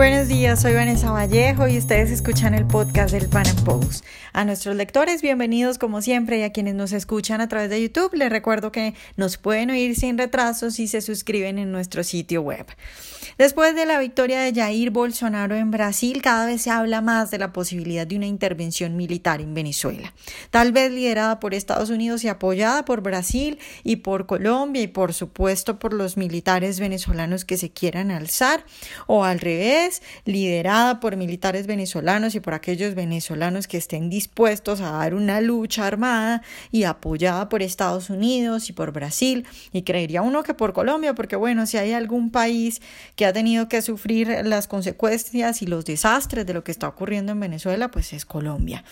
Buenos 0.00 0.28
días, 0.28 0.62
soy 0.62 0.72
Vanessa 0.72 1.10
Vallejo 1.10 1.68
y 1.68 1.76
ustedes 1.76 2.10
escuchan 2.10 2.54
el 2.54 2.66
podcast 2.66 3.12
del 3.12 3.28
Pan 3.28 3.44
Post. 3.66 4.02
A 4.32 4.46
nuestros 4.46 4.74
lectores, 4.74 5.20
bienvenidos 5.20 5.76
como 5.76 6.00
siempre 6.00 6.38
y 6.38 6.42
a 6.42 6.52
quienes 6.52 6.74
nos 6.74 6.92
escuchan 6.92 7.42
a 7.42 7.48
través 7.48 7.68
de 7.68 7.82
YouTube, 7.82 8.14
les 8.14 8.30
recuerdo 8.30 8.72
que 8.72 8.94
nos 9.16 9.36
pueden 9.36 9.68
oír 9.68 9.94
sin 9.94 10.16
retraso 10.16 10.70
si 10.70 10.88
se 10.88 11.02
suscriben 11.02 11.58
en 11.58 11.70
nuestro 11.70 12.02
sitio 12.02 12.40
web. 12.40 12.64
Después 13.36 13.74
de 13.74 13.86
la 13.86 13.98
victoria 13.98 14.40
de 14.40 14.52
Jair 14.54 14.90
Bolsonaro 14.90 15.56
en 15.56 15.70
Brasil, 15.70 16.22
cada 16.22 16.46
vez 16.46 16.62
se 16.62 16.70
habla 16.70 17.00
más 17.00 17.30
de 17.30 17.38
la 17.38 17.52
posibilidad 17.52 18.06
de 18.06 18.16
una 18.16 18.26
intervención 18.26 18.96
militar 18.96 19.40
en 19.40 19.52
Venezuela, 19.52 20.14
tal 20.50 20.72
vez 20.72 20.92
liderada 20.92 21.40
por 21.40 21.54
Estados 21.54 21.90
Unidos 21.90 22.22
y 22.22 22.28
apoyada 22.28 22.84
por 22.84 23.00
Brasil 23.00 23.58
y 23.82 23.96
por 23.96 24.26
Colombia 24.26 24.82
y 24.82 24.88
por 24.88 25.12
supuesto 25.12 25.78
por 25.78 25.92
los 25.92 26.16
militares 26.16 26.78
venezolanos 26.78 27.44
que 27.44 27.56
se 27.56 27.70
quieran 27.70 28.10
alzar 28.10 28.64
o 29.06 29.24
al 29.24 29.40
revés, 29.40 29.89
liderada 30.24 31.00
por 31.00 31.16
militares 31.16 31.66
venezolanos 31.66 32.34
y 32.34 32.40
por 32.40 32.54
aquellos 32.54 32.94
venezolanos 32.94 33.66
que 33.66 33.76
estén 33.76 34.10
dispuestos 34.10 34.80
a 34.80 34.92
dar 34.92 35.14
una 35.14 35.40
lucha 35.40 35.86
armada 35.86 36.42
y 36.70 36.84
apoyada 36.84 37.48
por 37.48 37.62
Estados 37.62 38.10
Unidos 38.10 38.68
y 38.68 38.72
por 38.72 38.92
Brasil 38.92 39.46
y 39.72 39.82
creería 39.82 40.22
uno 40.22 40.42
que 40.42 40.54
por 40.54 40.72
Colombia, 40.72 41.14
porque 41.14 41.36
bueno, 41.36 41.66
si 41.66 41.76
hay 41.76 41.92
algún 41.92 42.30
país 42.30 42.80
que 43.16 43.26
ha 43.26 43.32
tenido 43.32 43.68
que 43.68 43.82
sufrir 43.82 44.28
las 44.44 44.66
consecuencias 44.68 45.62
y 45.62 45.66
los 45.66 45.84
desastres 45.84 46.46
de 46.46 46.54
lo 46.54 46.64
que 46.64 46.72
está 46.72 46.88
ocurriendo 46.88 47.32
en 47.32 47.40
Venezuela, 47.40 47.90
pues 47.90 48.12
es 48.12 48.24
Colombia. 48.24 48.84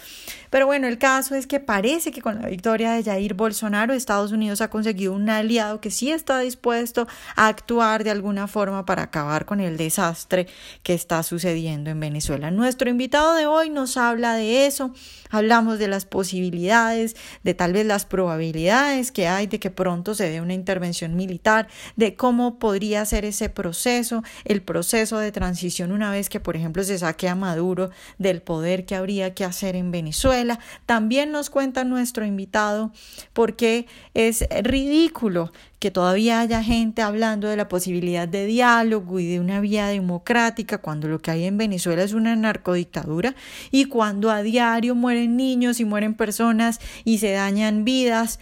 Pero 0.51 0.67
bueno, 0.67 0.87
el 0.87 0.99
caso 0.99 1.35
es 1.35 1.47
que 1.47 1.61
parece 1.61 2.11
que 2.11 2.23
con 2.23 2.41
la 2.41 2.49
victoria 2.49 2.93
de 2.93 3.05
Jair 3.05 3.35
Bolsonaro, 3.35 3.93
Estados 3.93 4.33
Unidos 4.33 4.61
ha 4.61 4.71
conseguido 4.71 5.13
un 5.13 5.29
aliado 5.29 5.81
que 5.81 5.91
sí 5.91 6.11
está 6.11 6.39
dispuesto 6.39 7.07
a 7.37 7.49
actuar 7.49 8.05
de 8.05 8.11
alguna 8.11 8.49
forma 8.49 8.87
para 8.87 9.03
acabar 9.03 9.45
con 9.45 9.61
el 9.61 9.77
desastre 9.77 10.47
que 10.83 10.95
está 10.95 11.23
sucediendo 11.23 11.91
en 11.91 12.01
Venezuela. 12.01 12.51
Nuestro 12.51 12.89
invitado 12.89 13.35
de 13.35 13.47
hoy 13.47 13.71
nos 13.71 13.97
habla 13.97 14.35
de 14.35 14.67
eso, 14.67 14.95
hablamos 15.31 15.79
de 15.79 15.89
las 15.89 16.05
posibilidades, 16.05 17.17
de 17.43 17.55
tal 17.55 17.73
vez 17.73 17.87
las 17.87 18.07
probabilidades 18.07 19.13
que 19.13 19.29
hay 19.29 19.47
de 19.47 19.61
que 19.61 19.71
pronto 19.71 20.15
se 20.15 20.31
dé 20.31 20.41
una 20.41 20.55
intervención 20.55 21.17
militar, 21.17 21.69
de 21.97 22.15
cómo 22.15 22.59
podría 22.59 23.05
ser 23.05 23.25
ese 23.25 23.49
proceso, 23.49 24.23
el 24.45 24.63
proceso 24.63 25.19
de 25.19 25.33
transición 25.33 25.93
una 25.93 26.11
vez 26.11 26.29
que, 26.29 26.41
por 26.41 26.57
ejemplo, 26.57 26.83
se 26.85 26.99
saque 26.99 27.29
a 27.29 27.35
Maduro 27.35 27.91
del 28.19 28.41
poder 28.41 28.87
que 28.87 28.95
habría 28.95 29.35
que 29.35 29.45
hacer 29.45 29.77
en 29.77 29.91
Venezuela. 29.91 30.38
También 30.87 31.33
nos 31.33 31.51
cuenta 31.51 31.85
nuestro 31.85 32.25
invitado 32.25 32.93
porque 33.33 33.87
es 34.15 34.45
ridículo 34.63 35.53
que 35.79 35.91
todavía 35.91 36.41
haya 36.41 36.63
gente 36.63 37.03
hablando 37.03 37.49
de 37.49 37.57
la 37.57 37.69
posibilidad 37.69 38.27
de 38.27 38.47
diálogo 38.47 39.21
y 39.21 39.27
de 39.27 39.41
una 39.41 39.61
vía 39.61 39.87
democrática 39.87 40.79
cuando 40.79 41.09
lo 41.09 41.21
que 41.21 41.31
hay 41.31 41.45
en 41.45 41.57
Venezuela 41.57 42.03
es 42.03 42.13
una 42.13 42.35
narcodictadura 42.35 43.35
y 43.71 43.85
cuando 43.85 44.31
a 44.31 44.43
diario 44.43 44.95
mueren 44.95 45.37
niños 45.37 45.79
y 45.81 45.85
mueren 45.85 46.15
personas 46.15 46.81
y 47.05 47.19
se 47.19 47.31
dañan 47.31 47.85
vidas 47.85 48.41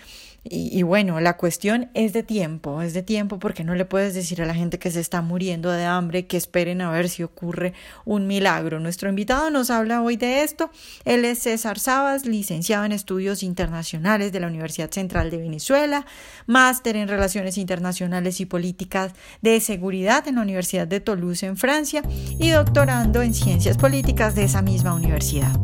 y, 0.51 0.83
bueno, 0.83 1.21
la 1.21 1.37
cuestión 1.37 1.91
es 1.95 2.13
de 2.13 2.23
tiempo, 2.23 2.83
es 2.83 2.95
de 2.95 3.03
tiempo 3.03 3.39
porque 3.39 3.65
no 3.65 3.75
le 3.75 3.85
puedes 3.85 4.15
decir 4.15 4.41
a 4.43 4.47
la 4.47 4.55
gente 4.55 4.79
que 4.79 4.91
se 4.91 5.01
está 5.01 5.21
muriendo 5.23 5.71
de 5.71 5.85
hambre 5.85 6.27
que 6.27 6.37
esperen 6.37 6.81
a 6.81 6.91
ver 6.91 7.09
si 7.09 7.23
ocurre 7.23 7.73
un 8.05 8.27
milagro. 8.27 8.79
Nuestro 8.79 9.09
invitado 9.09 9.51
nos 9.51 9.71
habla 9.71 10.03
hoy 10.03 10.17
de 10.17 10.43
esto. 10.43 10.71
Él 11.05 11.25
es 11.25 11.41
César 11.41 11.79
Sabas, 11.79 12.27
licenciado 12.27 12.85
en 12.85 12.93
estudios 12.93 13.43
internacionales 13.43 14.33
de 14.33 14.41
la 14.41 14.47
Universidad 14.47 14.91
Central 14.91 15.31
de 15.31 15.39
Venezuela, 15.39 16.07
máster 16.47 16.97
en 16.97 17.09
relaciones 17.09 17.59
internacionales 17.59 18.41
y 18.41 18.47
políticas 18.47 19.13
de 19.43 19.61
seguridad 19.61 20.29
en 20.29 20.37
la 20.37 20.43
Universidad 20.43 20.87
de 20.87 21.01
Toulouse 21.01 21.45
en 21.45 21.57
Francia 21.57 22.03
y 22.39 22.51
doctorando 22.51 23.23
en 23.23 23.35
ciencias 23.35 23.77
políticas 23.77 24.35
de 24.35 24.45
esa 24.45 24.63
misma 24.63 24.95
universidad. 24.95 25.59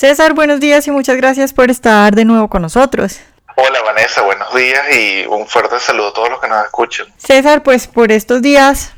César, 0.00 0.32
buenos 0.32 0.60
días 0.60 0.88
y 0.88 0.90
muchas 0.90 1.18
gracias 1.18 1.52
por 1.52 1.70
estar 1.70 2.14
de 2.14 2.24
nuevo 2.24 2.48
con 2.48 2.62
nosotros. 2.62 3.20
Hola 3.54 3.82
Vanessa, 3.82 4.22
buenos 4.22 4.54
días 4.54 4.80
y 4.96 5.26
un 5.26 5.46
fuerte 5.46 5.78
saludo 5.78 6.08
a 6.08 6.12
todos 6.14 6.30
los 6.30 6.40
que 6.40 6.48
nos 6.48 6.64
escuchan. 6.64 7.06
César, 7.18 7.62
pues 7.62 7.86
por 7.86 8.10
estos 8.10 8.40
días 8.40 8.94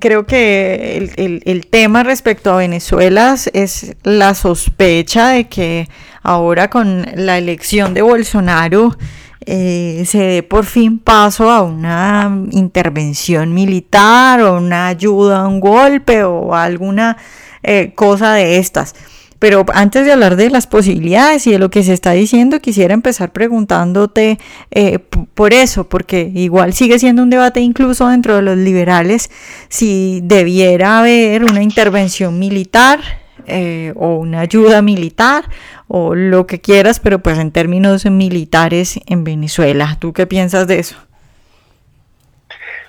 creo 0.00 0.24
que 0.24 1.12
el, 1.44 1.66
tema 1.66 2.02
respecto 2.02 2.50
a 2.50 2.56
Venezuela 2.56 3.36
es 3.52 3.94
la 4.04 4.32
sospecha 4.32 5.28
de 5.28 5.48
que 5.50 5.86
ahora 6.22 6.70
con 6.70 7.06
la 7.14 7.36
elección 7.36 7.92
de 7.92 8.00
Bolsonaro 8.00 8.96
eh, 9.44 10.04
se 10.06 10.18
dé 10.18 10.42
por 10.42 10.64
fin 10.64 10.98
paso 10.98 11.50
a 11.50 11.60
una 11.60 12.34
intervención 12.52 13.52
militar 13.52 14.40
o 14.40 14.56
una 14.56 14.86
ayuda 14.86 15.40
a 15.40 15.46
un 15.46 15.60
golpe 15.60 16.24
o 16.24 16.54
alguna 16.54 17.18
eh, 17.62 17.92
cosa 17.94 18.32
de 18.32 18.56
estas. 18.56 18.94
Pero 19.38 19.64
antes 19.72 20.04
de 20.04 20.12
hablar 20.12 20.36
de 20.36 20.50
las 20.50 20.66
posibilidades 20.66 21.46
y 21.46 21.52
de 21.52 21.58
lo 21.58 21.70
que 21.70 21.84
se 21.84 21.92
está 21.92 22.10
diciendo, 22.12 22.60
quisiera 22.60 22.92
empezar 22.92 23.30
preguntándote 23.30 24.38
eh, 24.70 24.98
por 24.98 25.52
eso, 25.52 25.88
porque 25.88 26.30
igual 26.34 26.72
sigue 26.72 26.98
siendo 26.98 27.22
un 27.22 27.30
debate 27.30 27.60
incluso 27.60 28.08
dentro 28.08 28.36
de 28.36 28.42
los 28.42 28.56
liberales 28.56 29.30
si 29.68 30.20
debiera 30.24 30.98
haber 30.98 31.44
una 31.44 31.62
intervención 31.62 32.38
militar 32.38 33.00
eh, 33.46 33.92
o 33.96 34.16
una 34.16 34.40
ayuda 34.40 34.82
militar 34.82 35.44
o 35.86 36.14
lo 36.14 36.46
que 36.46 36.60
quieras, 36.60 36.98
pero 37.00 37.20
pues 37.20 37.38
en 37.38 37.52
términos 37.52 38.04
militares 38.06 38.98
en 39.06 39.24
Venezuela. 39.24 39.96
¿Tú 40.00 40.12
qué 40.12 40.26
piensas 40.26 40.66
de 40.66 40.80
eso? 40.80 40.96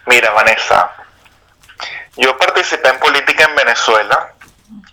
Mira, 0.08 0.32
Vanessa, 0.32 0.92
yo 2.18 2.36
participé 2.38 2.90
en 2.90 3.00
política 3.00 3.46
en 3.48 3.56
Venezuela 3.56 4.34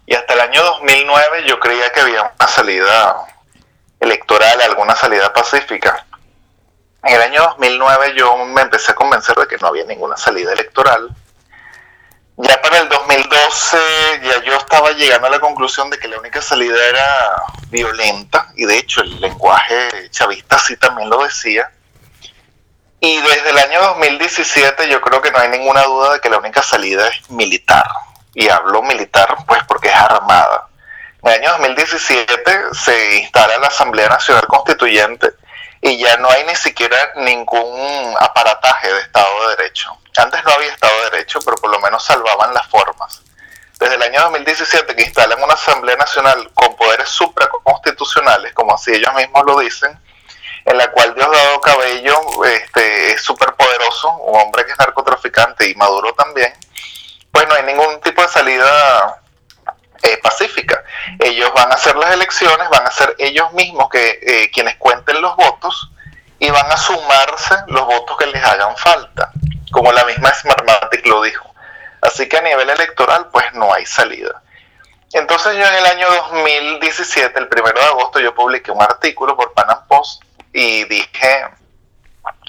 y 0.06 0.14
hasta 0.14 0.34
el 0.34 0.40
año 0.40 0.62
2009 0.62 1.44
yo 1.46 1.58
creía 1.58 1.90
que 1.92 2.00
había 2.00 2.22
una 2.22 2.48
salida 2.48 3.26
electoral, 3.98 4.60
alguna 4.60 4.94
salida 4.94 5.32
pacífica. 5.32 6.06
En 7.02 7.14
el 7.16 7.22
año 7.22 7.42
2009 7.42 8.14
yo 8.16 8.36
me 8.46 8.62
empecé 8.62 8.92
a 8.92 8.94
convencer 8.94 9.36
de 9.36 9.48
que 9.48 9.58
no 9.58 9.66
había 9.66 9.84
ninguna 9.84 10.16
salida 10.16 10.52
electoral. 10.52 11.08
Ya 12.36 12.60
para 12.60 12.78
el 12.78 12.88
2012 12.88 13.76
ya 14.22 14.44
yo 14.44 14.54
estaba 14.56 14.92
llegando 14.92 15.26
a 15.26 15.30
la 15.30 15.40
conclusión 15.40 15.90
de 15.90 15.98
que 15.98 16.06
la 16.06 16.20
única 16.20 16.40
salida 16.40 16.76
era 16.88 17.42
violenta 17.70 18.52
y 18.54 18.64
de 18.64 18.78
hecho 18.78 19.00
el 19.00 19.20
lenguaje 19.20 20.10
chavista 20.10 20.58
sí 20.58 20.76
también 20.76 21.10
lo 21.10 21.24
decía. 21.24 21.72
Y 23.00 23.20
desde 23.22 23.50
el 23.50 23.58
año 23.58 23.82
2017 23.82 24.88
yo 24.88 25.00
creo 25.00 25.20
que 25.20 25.32
no 25.32 25.38
hay 25.38 25.48
ninguna 25.48 25.82
duda 25.82 26.14
de 26.14 26.20
que 26.20 26.30
la 26.30 26.38
única 26.38 26.62
salida 26.62 27.08
es 27.08 27.28
militar 27.30 27.86
y 28.36 28.50
hablo 28.50 28.82
militar 28.82 29.34
pues 29.48 29.64
porque 29.66 29.88
es 29.88 29.94
armada. 29.94 30.68
En 31.22 31.32
el 31.32 31.40
año 31.40 31.50
2017 31.52 32.74
se 32.74 33.16
instala 33.16 33.56
la 33.56 33.68
Asamblea 33.68 34.08
Nacional 34.08 34.46
Constituyente 34.46 35.32
y 35.80 35.96
ya 35.96 36.18
no 36.18 36.28
hay 36.30 36.44
ni 36.44 36.54
siquiera 36.54 36.96
ningún 37.16 38.14
aparataje 38.20 38.92
de 38.92 39.00
Estado 39.00 39.48
de 39.48 39.56
Derecho. 39.56 39.90
Antes 40.18 40.44
no 40.44 40.52
había 40.52 40.70
Estado 40.70 40.92
de 41.04 41.10
Derecho, 41.10 41.38
pero 41.44 41.56
por 41.56 41.70
lo 41.70 41.80
menos 41.80 42.04
salvaban 42.04 42.52
las 42.52 42.66
formas. 42.68 43.22
Desde 43.78 43.94
el 43.94 44.02
año 44.02 44.20
2017 44.20 44.94
que 44.94 45.02
instalan 45.02 45.42
una 45.42 45.54
Asamblea 45.54 45.96
Nacional 45.96 46.50
con 46.52 46.76
poderes 46.76 47.08
supraconstitucionales, 47.08 48.52
como 48.52 48.74
así 48.74 48.92
ellos 48.92 49.14
mismos 49.14 49.44
lo 49.46 49.58
dicen, 49.60 49.98
en 50.66 50.76
la 50.76 50.90
cual 50.90 51.14
Diosdado 51.14 51.60
Cabello 51.62 52.44
este, 52.44 53.12
es 53.12 53.22
superpoderoso, 53.22 54.10
un 54.16 54.40
hombre 54.40 54.66
que 54.66 54.72
es 54.72 54.78
narcotraficante 54.78 55.70
y 55.70 55.74
Maduro 55.74 56.12
también, 56.12 56.52
pues 57.36 57.48
no 57.48 57.54
hay 57.54 57.64
ningún 57.64 58.00
tipo 58.00 58.22
de 58.22 58.28
salida 58.28 59.20
eh, 60.02 60.18
pacífica. 60.22 60.82
Ellos 61.18 61.52
van 61.54 61.70
a 61.70 61.74
hacer 61.74 61.94
las 61.94 62.10
elecciones, 62.14 62.66
van 62.70 62.86
a 62.86 62.90
ser 62.90 63.14
ellos 63.18 63.52
mismos 63.52 63.90
que 63.90 64.18
eh, 64.22 64.50
quienes 64.50 64.76
cuenten 64.76 65.20
los 65.20 65.36
votos 65.36 65.90
y 66.38 66.48
van 66.48 66.72
a 66.72 66.78
sumarse 66.78 67.56
los 67.66 67.84
votos 67.84 68.16
que 68.16 68.24
les 68.28 68.42
hagan 68.42 68.74
falta, 68.78 69.32
como 69.70 69.92
la 69.92 70.06
misma 70.06 70.32
Smartmatic 70.32 71.04
lo 71.04 71.20
dijo. 71.20 71.54
Así 72.00 72.26
que 72.26 72.38
a 72.38 72.40
nivel 72.40 72.70
electoral, 72.70 73.28
pues 73.30 73.52
no 73.52 73.70
hay 73.70 73.84
salida. 73.84 74.42
Entonces 75.12 75.58
yo 75.58 75.66
en 75.66 75.74
el 75.74 75.84
año 75.84 76.10
2017, 76.10 77.38
el 77.38 77.48
primero 77.48 77.78
de 77.78 77.86
agosto, 77.86 78.18
yo 78.18 78.34
publiqué 78.34 78.70
un 78.70 78.80
artículo 78.80 79.36
por 79.36 79.52
Panam 79.52 79.86
Post 79.88 80.22
y 80.54 80.84
dije, 80.84 81.48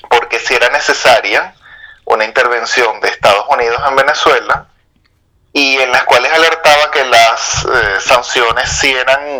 porque 0.09 0.39
si 0.39 0.55
era 0.55 0.69
necesaria 0.69 1.53
una 2.05 2.23
intervención 2.23 3.01
de 3.01 3.09
Estados 3.09 3.45
Unidos 3.49 3.81
en 3.85 3.95
Venezuela, 3.97 4.67
y 5.53 5.77
en 5.77 5.91
las 5.91 6.03
cuales 6.03 6.31
alertaba 6.31 6.91
que 6.91 7.05
las 7.05 7.65
eh, 7.65 7.99
sanciones 7.99 8.69
sí 8.69 8.91
eran 8.91 9.39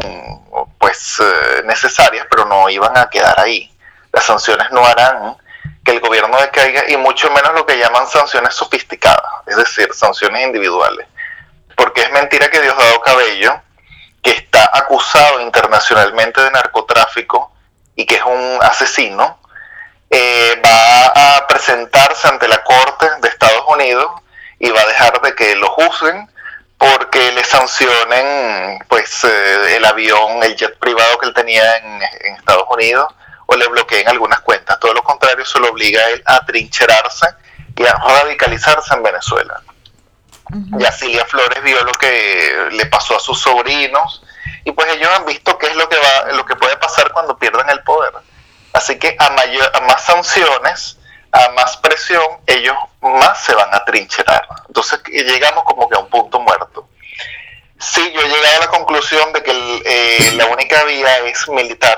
pues 0.79 1.19
eh, 1.19 1.61
necesarias, 1.65 2.25
pero 2.29 2.45
no 2.45 2.69
iban 2.69 2.97
a 2.97 3.09
quedar 3.09 3.39
ahí. 3.39 3.71
Las 4.11 4.25
sanciones 4.25 4.71
no 4.71 4.85
harán 4.85 5.37
que 5.83 5.91
el 5.91 5.99
gobierno 5.99 6.37
decaiga 6.39 6.89
y 6.89 6.97
mucho 6.97 7.29
menos 7.31 7.53
lo 7.53 7.65
que 7.65 7.77
llaman 7.77 8.07
sanciones 8.07 8.55
sofisticadas, 8.55 9.31
es 9.45 9.57
decir, 9.57 9.93
sanciones 9.93 10.43
individuales. 10.45 11.07
Porque 11.75 12.01
es 12.01 12.11
mentira 12.11 12.49
que 12.49 12.61
Diosdado 12.61 13.01
Cabello, 13.01 13.61
que 14.21 14.31
está 14.31 14.69
acusado 14.73 15.41
internacionalmente 15.41 16.41
de 16.41 16.51
narcotráfico 16.51 17.51
y 17.95 18.05
que 18.05 18.15
es 18.15 18.23
un 18.23 18.59
asesino, 18.61 19.39
eh, 20.09 20.61
va 20.65 21.37
a 21.37 21.47
presentarse 21.47 22.27
ante 22.27 22.47
la 22.47 22.63
Corte 22.63 23.07
de 23.21 23.27
Estados 23.27 23.63
Unidos 23.67 24.09
y 24.59 24.69
va 24.69 24.81
a 24.81 24.87
dejar 24.87 25.21
de 25.21 25.35
que 25.35 25.55
lo 25.55 25.67
juzguen 25.69 26.29
porque 26.77 27.31
le 27.31 27.43
sancionen 27.43 28.79
pues 28.87 29.23
eh, 29.23 29.77
el 29.77 29.85
avión, 29.85 30.43
el 30.43 30.55
jet 30.55 30.77
privado 30.77 31.17
que 31.17 31.27
él 31.27 31.33
tenía 31.33 31.77
en, 31.77 32.01
Estados 32.37 32.65
Unidos 32.69 33.13
o 33.47 33.55
le 33.55 33.67
bloqueen 33.67 34.07
algunas 34.07 34.41
cuentas. 34.41 34.79
Todo 34.79 34.93
lo 34.93 35.03
contrario, 35.03 35.43
eso 35.43 35.59
lo 35.59 35.69
obliga 35.69 36.01
a 36.01 36.09
él 36.09 36.21
a 36.25 36.45
trincherarse 36.45 37.27
y 37.75 37.83
a 37.83 37.93
radicalizarse 37.93 38.93
en 38.93 39.03
Venezuela. 39.03 39.61
Y 40.79 40.85
a 40.85 40.91
Cilia 40.91 41.25
Flores 41.25 41.61
vio 41.61 41.83
lo 41.83 41.93
que 41.93 42.69
le 42.71 42.85
pasó 42.85 43.17
a 43.17 43.19
sus 43.19 43.39
sobrinos 43.39 44.23
y 44.63 44.71
pues 44.71 44.87
ellos 44.93 45.09
han 45.13 45.25
visto 45.25 45.57
qué 45.57 45.67
es 45.67 45.75
lo 45.75 45.89
que 45.89 45.97
va, 45.97 46.31
lo 46.33 46.45
que 46.45 46.55
puede 46.55 46.77
pasar 46.77 47.11
cuando 47.11 47.37
pierdan 47.37 47.69
el 47.69 47.81
poder. 47.83 48.13
Así 48.73 48.97
que 48.99 49.15
a, 49.17 49.29
mayor, 49.31 49.71
a 49.73 49.81
más 49.81 50.03
sanciones, 50.03 50.97
a 51.31 51.49
más 51.49 51.77
presión, 51.77 52.23
ellos 52.45 52.75
más 53.01 53.43
se 53.43 53.53
van 53.53 53.73
a 53.73 53.83
trincherar. 53.85 54.47
Entonces 54.67 54.99
llegamos 55.05 55.63
como 55.63 55.87
que 55.89 55.95
a 55.95 55.99
un 55.99 56.09
punto 56.09 56.39
muerto. 56.39 56.87
Sí, 57.79 58.11
yo 58.13 58.21
he 58.21 58.27
llegado 58.27 58.57
a 58.57 58.65
la 58.65 58.67
conclusión 58.67 59.33
de 59.33 59.43
que 59.43 59.51
eh, 59.85 60.31
la 60.33 60.47
única 60.47 60.83
vía 60.85 61.19
es 61.19 61.47
militar. 61.49 61.97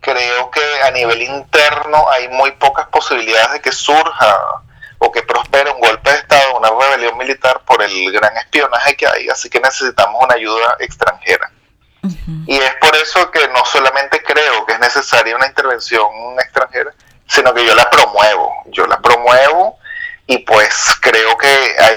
Creo 0.00 0.50
que 0.50 0.60
a 0.82 0.90
nivel 0.90 1.22
interno 1.22 2.08
hay 2.10 2.28
muy 2.28 2.52
pocas 2.52 2.86
posibilidades 2.88 3.52
de 3.52 3.60
que 3.60 3.72
surja 3.72 4.62
o 4.98 5.10
que 5.10 5.22
prospere 5.22 5.70
un 5.70 5.80
golpe 5.80 6.10
de 6.10 6.18
Estado, 6.18 6.56
una 6.56 6.70
rebelión 6.70 7.18
militar 7.18 7.60
por 7.66 7.82
el 7.82 8.12
gran 8.12 8.36
espionaje 8.36 8.96
que 8.96 9.06
hay, 9.06 9.28
así 9.28 9.50
que 9.50 9.60
necesitamos 9.60 10.22
una 10.22 10.34
ayuda 10.34 10.76
extranjera. 10.78 11.50
Y 12.46 12.56
es 12.56 12.74
por 12.80 12.94
eso 12.96 13.30
que 13.30 13.46
no 13.48 13.64
solamente 13.64 14.22
creo 14.22 14.66
que 14.66 14.72
es 14.74 14.80
necesaria 14.80 15.36
una 15.36 15.46
intervención 15.46 16.10
extranjera, 16.38 16.92
sino 17.32 17.54
que 17.54 17.66
yo 17.66 17.74
la 17.74 17.88
promuevo. 17.88 18.52
Yo 18.66 18.86
la 18.86 19.00
promuevo 19.00 19.78
y 20.26 20.38
pues 20.38 20.94
creo 21.00 21.36
que 21.38 21.46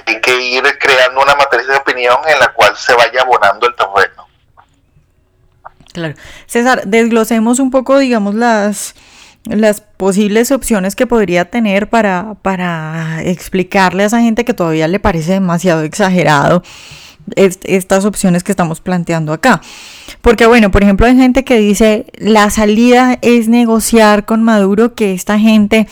hay 0.09 0.21
que 0.21 0.41
ir 0.41 0.63
creando 0.79 1.21
una 1.21 1.35
matriz 1.35 1.67
de 1.67 1.75
opinión 1.75 2.17
en 2.25 2.39
la 2.39 2.53
cual 2.53 2.75
se 2.77 2.93
vaya 2.93 3.21
abonando 3.21 3.67
el 3.67 3.75
terreno. 3.75 4.27
Claro. 5.91 6.15
César, 6.45 6.83
desglosemos 6.85 7.59
un 7.59 7.69
poco, 7.69 7.97
digamos, 7.97 8.35
las, 8.35 8.95
las 9.45 9.81
posibles 9.81 10.51
opciones 10.51 10.95
que 10.95 11.07
podría 11.07 11.45
tener 11.49 11.89
para, 11.89 12.35
para 12.41 13.21
explicarle 13.23 14.03
a 14.03 14.05
esa 14.07 14.21
gente 14.21 14.45
que 14.45 14.53
todavía 14.53 14.87
le 14.87 14.99
parece 14.99 15.33
demasiado 15.33 15.83
exagerado 15.83 16.63
estas 17.35 18.05
opciones 18.05 18.43
que 18.43 18.51
estamos 18.51 18.81
planteando 18.81 19.33
acá. 19.33 19.61
Porque 20.21 20.45
bueno, 20.45 20.71
por 20.71 20.83
ejemplo, 20.83 21.07
hay 21.07 21.15
gente 21.15 21.43
que 21.43 21.57
dice 21.57 22.05
la 22.17 22.49
salida 22.49 23.17
es 23.21 23.47
negociar 23.47 24.25
con 24.25 24.43
Maduro 24.43 24.95
que 24.95 25.13
esta 25.13 25.39
gente 25.39 25.87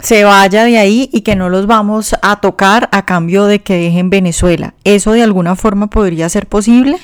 se 0.00 0.24
vaya 0.24 0.64
de 0.64 0.78
ahí 0.78 1.08
y 1.12 1.22
que 1.22 1.36
no 1.36 1.48
los 1.48 1.66
vamos 1.66 2.14
a 2.22 2.40
tocar 2.40 2.88
a 2.92 3.04
cambio 3.04 3.46
de 3.46 3.62
que 3.62 3.74
dejen 3.74 4.10
Venezuela. 4.10 4.74
¿Eso 4.84 5.12
de 5.12 5.22
alguna 5.22 5.56
forma 5.56 5.88
podría 5.88 6.28
ser 6.28 6.46
posible? 6.46 6.98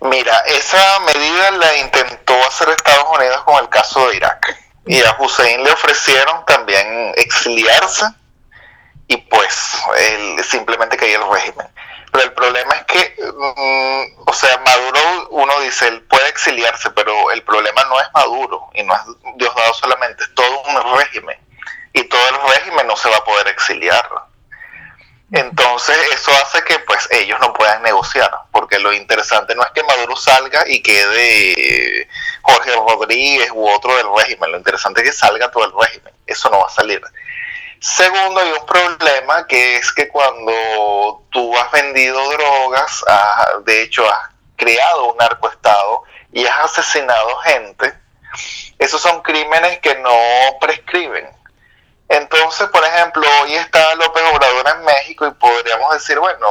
Mira, 0.00 0.38
esa 0.46 1.00
medida 1.06 1.50
la 1.52 1.76
intentó 1.78 2.34
hacer 2.46 2.68
Estados 2.68 3.06
Unidos 3.16 3.42
con 3.44 3.58
el 3.58 3.68
caso 3.68 4.08
de 4.08 4.16
Irak. 4.16 4.56
Y 4.86 5.00
a 5.00 5.16
Hussein 5.18 5.62
le 5.64 5.72
ofrecieron 5.72 6.44
también 6.46 7.12
exiliarse 7.16 8.06
y 9.08 9.16
pues 9.16 9.82
él 9.96 10.44
simplemente 10.44 10.96
caía 10.96 11.16
el 11.16 11.30
régimen. 11.30 11.66
Pero 12.12 12.24
el 12.24 12.32
problema 12.32 12.74
es 12.74 12.84
que, 12.84 13.16
mm, 13.22 14.28
o 14.28 14.32
sea, 14.32 14.58
Maduro, 14.58 15.28
uno 15.30 15.60
dice, 15.60 15.88
él 15.88 16.02
puede 16.02 16.28
exiliarse, 16.28 16.90
pero 16.90 17.30
el 17.30 17.42
problema 17.42 17.84
no 17.84 18.00
es 18.00 18.06
Maduro 18.14 18.70
y 18.74 18.82
no 18.82 18.94
es 18.94 19.00
Diosdado 19.36 19.74
solamente, 19.74 20.22
es 20.22 20.34
todo 20.34 20.62
un 20.62 20.98
régimen. 20.98 21.38
Y 21.92 22.04
todo 22.04 22.28
el 22.28 22.54
régimen 22.54 22.86
no 22.86 22.96
se 22.96 23.08
va 23.08 23.16
a 23.16 23.24
poder 23.24 23.48
exiliar. 23.48 24.08
Entonces 25.30 25.96
eso 26.12 26.30
hace 26.42 26.62
que 26.64 26.78
pues 26.80 27.06
ellos 27.10 27.38
no 27.40 27.52
puedan 27.52 27.82
negociar, 27.82 28.30
porque 28.50 28.78
lo 28.78 28.94
interesante 28.94 29.54
no 29.54 29.62
es 29.62 29.70
que 29.72 29.82
Maduro 29.82 30.16
salga 30.16 30.64
y 30.66 30.80
quede 30.80 32.08
Jorge 32.40 32.74
Rodríguez 32.74 33.50
u 33.52 33.68
otro 33.68 33.94
del 33.96 34.06
régimen, 34.16 34.52
lo 34.52 34.56
interesante 34.56 35.02
es 35.02 35.10
que 35.10 35.12
salga 35.12 35.50
todo 35.50 35.66
el 35.66 35.72
régimen, 35.78 36.14
eso 36.26 36.48
no 36.48 36.60
va 36.60 36.66
a 36.66 36.70
salir. 36.70 37.02
Segundo, 37.80 38.40
hay 38.40 38.52
un 38.52 38.66
problema 38.66 39.46
que 39.46 39.76
es 39.76 39.92
que 39.92 40.08
cuando 40.08 41.22
tú 41.30 41.56
has 41.56 41.70
vendido 41.70 42.18
drogas, 42.30 43.04
de 43.64 43.82
hecho 43.82 44.08
has 44.08 44.30
creado 44.56 45.12
un 45.12 45.16
narcoestado 45.16 46.02
y 46.32 46.44
has 46.44 46.78
asesinado 46.78 47.36
gente, 47.38 47.94
esos 48.78 49.00
son 49.00 49.22
crímenes 49.22 49.78
que 49.78 49.94
no 49.96 50.18
prescriben. 50.60 51.28
Entonces, 52.08 52.68
por 52.68 52.84
ejemplo, 52.84 53.22
hoy 53.42 53.54
está 53.54 53.94
López 53.94 54.22
Obrador 54.32 54.68
en 54.76 54.84
México 54.84 55.26
y 55.26 55.30
podríamos 55.32 55.92
decir, 55.92 56.18
bueno, 56.18 56.48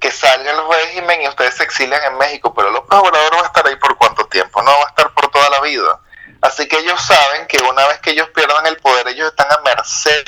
que 0.00 0.10
salga 0.10 0.50
el 0.50 0.68
régimen 0.68 1.22
y 1.22 1.28
ustedes 1.28 1.56
se 1.56 1.64
exilian 1.64 2.02
en 2.04 2.16
México, 2.16 2.54
pero 2.54 2.70
López 2.70 2.98
Obrador 2.98 3.36
va 3.36 3.42
a 3.42 3.46
estar 3.46 3.66
ahí 3.66 3.76
por 3.76 3.96
cuánto 3.98 4.26
tiempo, 4.28 4.62
no 4.62 4.70
va 4.70 4.86
a 4.86 4.88
estar 4.88 5.12
por 5.14 5.30
toda 5.30 5.50
la 5.50 5.60
vida. 5.60 6.00
Así 6.40 6.68
que 6.68 6.78
ellos 6.78 7.00
saben 7.00 7.46
que 7.46 7.58
una 7.58 7.86
vez 7.88 7.98
que 8.00 8.10
ellos 8.10 8.28
pierdan 8.34 8.66
el 8.66 8.76
poder, 8.76 9.08
ellos 9.08 9.28
están 9.28 9.50
a 9.50 9.60
merced 9.62 10.24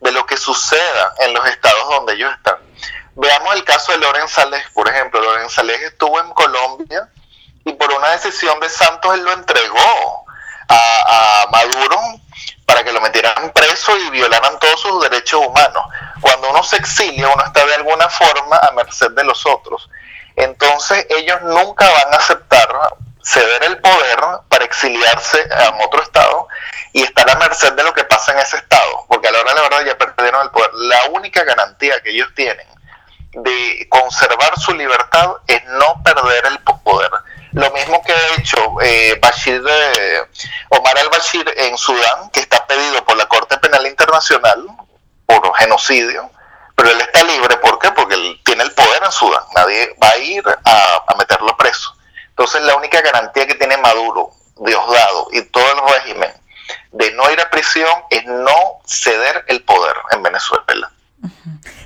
de 0.00 0.12
lo 0.12 0.26
que 0.26 0.36
suceda 0.36 1.14
en 1.20 1.32
los 1.32 1.46
estados 1.46 1.88
donde 1.88 2.14
ellos 2.14 2.32
están. 2.34 2.56
Veamos 3.14 3.54
el 3.54 3.64
caso 3.64 3.92
de 3.92 3.98
Loren 3.98 4.28
Saleh, 4.28 4.62
por 4.74 4.88
ejemplo. 4.88 5.20
Loren 5.20 5.48
Saleh 5.48 5.86
estuvo 5.86 6.20
en 6.20 6.30
Colombia 6.30 7.08
y 7.64 7.72
por 7.72 7.90
una 7.92 8.10
decisión 8.10 8.58
de 8.60 8.68
Santos 8.68 9.14
él 9.14 9.24
lo 9.24 9.32
entregó 9.32 10.26
a, 10.68 11.42
a 11.42 11.46
Maduro 11.50 11.98
para 12.66 12.82
que 12.82 12.92
lo 12.92 13.00
metieran 13.00 13.52
preso 13.52 13.96
y 13.96 14.10
violaran 14.10 14.58
todos 14.58 14.80
sus 14.80 15.02
derechos 15.02 15.46
humanos. 15.46 15.84
Cuando 16.20 16.50
uno 16.50 16.62
se 16.62 16.76
exilia, 16.76 17.28
uno 17.28 17.44
está 17.44 17.64
de 17.64 17.74
alguna 17.76 18.08
forma 18.08 18.58
a 18.58 18.72
merced 18.72 19.12
de 19.12 19.24
los 19.24 19.46
otros. 19.46 19.88
Entonces 20.34 21.06
ellos 21.08 21.40
nunca 21.42 21.88
van 21.88 22.12
a 22.12 22.16
aceptar 22.18 22.68
ceder 23.26 23.64
el 23.64 23.78
poder 23.78 24.18
para 24.48 24.64
exiliarse 24.64 25.48
a 25.52 25.76
otro 25.84 26.00
estado 26.02 26.46
y 26.92 27.02
estar 27.02 27.28
a 27.28 27.34
merced 27.34 27.72
de 27.72 27.82
lo 27.82 27.92
que 27.92 28.04
pasa 28.04 28.32
en 28.32 28.38
ese 28.38 28.56
estado, 28.56 29.04
porque 29.08 29.28
a 29.28 29.32
la 29.32 29.40
hora 29.40 29.50
de 29.50 29.56
la 29.56 29.62
verdad 29.62 29.84
ya 29.84 29.98
perdieron 29.98 30.42
el 30.42 30.50
poder. 30.50 30.70
La 30.74 31.06
única 31.10 31.42
garantía 31.42 32.00
que 32.00 32.10
ellos 32.10 32.28
tienen 32.36 32.66
de 33.32 33.86
conservar 33.90 34.58
su 34.58 34.72
libertad 34.74 35.32
es 35.46 35.62
no 35.64 36.02
perder 36.04 36.46
el 36.46 36.58
poder. 36.60 37.10
Lo 37.52 37.70
mismo 37.72 38.02
que 38.04 38.12
ha 38.12 38.34
hecho 38.38 38.58
eh, 38.80 39.18
Bashir 39.20 39.60
de, 39.60 40.28
Omar 40.68 40.96
al-Bashir 40.96 41.52
en 41.56 41.76
Sudán, 41.76 42.30
que 42.32 42.40
está 42.40 42.64
pedido 42.66 43.04
por 43.04 43.16
la 43.16 43.26
Corte 43.26 43.58
Penal 43.58 43.86
Internacional 43.86 44.66
por 45.26 45.54
genocidio, 45.56 46.30
pero 46.76 46.90
él 46.90 47.00
está 47.00 47.24
libre, 47.24 47.56
¿por 47.56 47.78
qué? 47.80 47.90
Porque 47.90 48.14
él 48.14 48.40
tiene 48.44 48.62
el 48.62 48.72
poder 48.72 49.02
en 49.02 49.12
Sudán, 49.12 49.42
nadie 49.54 49.96
va 50.00 50.10
a 50.10 50.18
ir 50.18 50.44
a 50.64 51.14
meterlo 51.18 51.56
preso. 51.56 51.95
Entonces 52.46 52.64
la 52.64 52.76
única 52.76 53.00
garantía 53.02 53.44
que 53.44 53.56
tiene 53.56 53.76
Maduro, 53.76 54.30
Diosdado 54.64 55.26
y 55.32 55.42
todo 55.46 55.64
el 55.64 55.94
régimen 55.94 56.30
de 56.92 57.10
no 57.14 57.28
ir 57.32 57.40
a 57.40 57.50
prisión 57.50 57.88
es 58.08 58.24
no 58.24 58.54
ceder 58.86 59.44
el 59.48 59.64
poder 59.64 59.96
en 60.12 60.22
Venezuela. 60.22 60.92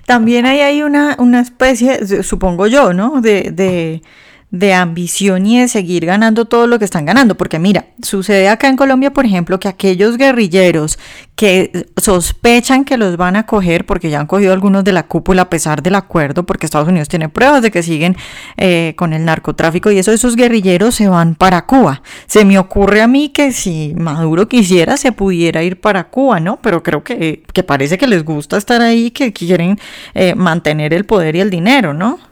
También 0.05 0.45
hay, 0.45 0.61
hay 0.61 0.83
una, 0.83 1.17
una 1.19 1.41
especie, 1.41 2.23
supongo 2.23 2.67
yo, 2.67 2.93
¿no? 2.93 3.23
De 3.23 4.03
de 4.51 4.75
ambición 4.75 5.47
y 5.47 5.61
de 5.61 5.69
seguir 5.69 6.07
ganando 6.07 6.45
todo 6.45 6.67
lo 6.67 6.79
que 6.79 6.85
están 6.85 7.05
ganando. 7.05 7.37
Porque 7.37 7.59
mira, 7.59 7.87
sucede 8.03 8.49
acá 8.49 8.69
en 8.69 8.77
Colombia, 8.77 9.13
por 9.13 9.25
ejemplo, 9.25 9.61
que 9.61 9.69
aquellos 9.69 10.17
guerrilleros 10.17 10.99
que 11.37 11.87
sospechan 11.97 12.85
que 12.85 12.99
los 12.99 13.17
van 13.17 13.37
a 13.37 13.47
coger, 13.47 13.87
porque 13.87 14.11
ya 14.11 14.21
han 14.21 14.27
cogido 14.27 14.53
algunos 14.53 14.85
de 14.85 14.93
la 14.93 15.05
cúpula 15.05 15.43
a 15.43 15.51
pesar 15.51 15.83
del 15.83 15.95
acuerdo, 15.95 16.45
porque 16.45 16.67
Estados 16.67 16.89
Unidos 16.89 17.09
tiene 17.09 17.31
pruebas 17.31 17.63
de 17.63 17.71
que 17.71 17.83
siguen 17.83 18.17
eh, 18.59 18.95
con 18.97 19.15
el 19.15 19.25
narcotráfico 19.25 19.91
y 19.91 19.99
eso, 19.99 20.13
esos 20.13 20.37
guerrilleros 20.37 20.95
se 20.97 21.09
van 21.09 21.35
para 21.37 21.65
Cuba. 21.65 22.03
Se 22.27 22.45
me 22.45 22.59
ocurre 22.59 23.01
a 23.01 23.07
mí 23.07 23.31
que 23.31 23.53
si 23.53 23.95
Maduro 23.97 24.49
quisiera, 24.49 24.99
se 24.99 25.13
pudiera 25.13 25.63
ir 25.63 25.81
para 25.81 26.09
Cuba, 26.09 26.41
¿no? 26.41 26.59
Pero 26.61 26.83
creo 26.83 27.03
que, 27.03 27.43
que 27.55 27.63
parece 27.63 27.97
que 27.97 28.07
les 28.07 28.25
gusta 28.25 28.59
estar 28.59 28.83
ahí, 28.83 29.11
que 29.11 29.33
quieren 29.33 29.79
eh, 30.13 30.35
mantener 30.35 30.93
el 30.93 31.07
poder 31.07 31.37
y 31.37 31.41
el 31.41 31.49
dinero, 31.49 31.95
¿no? 31.95 32.30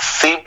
Sí, 0.00 0.42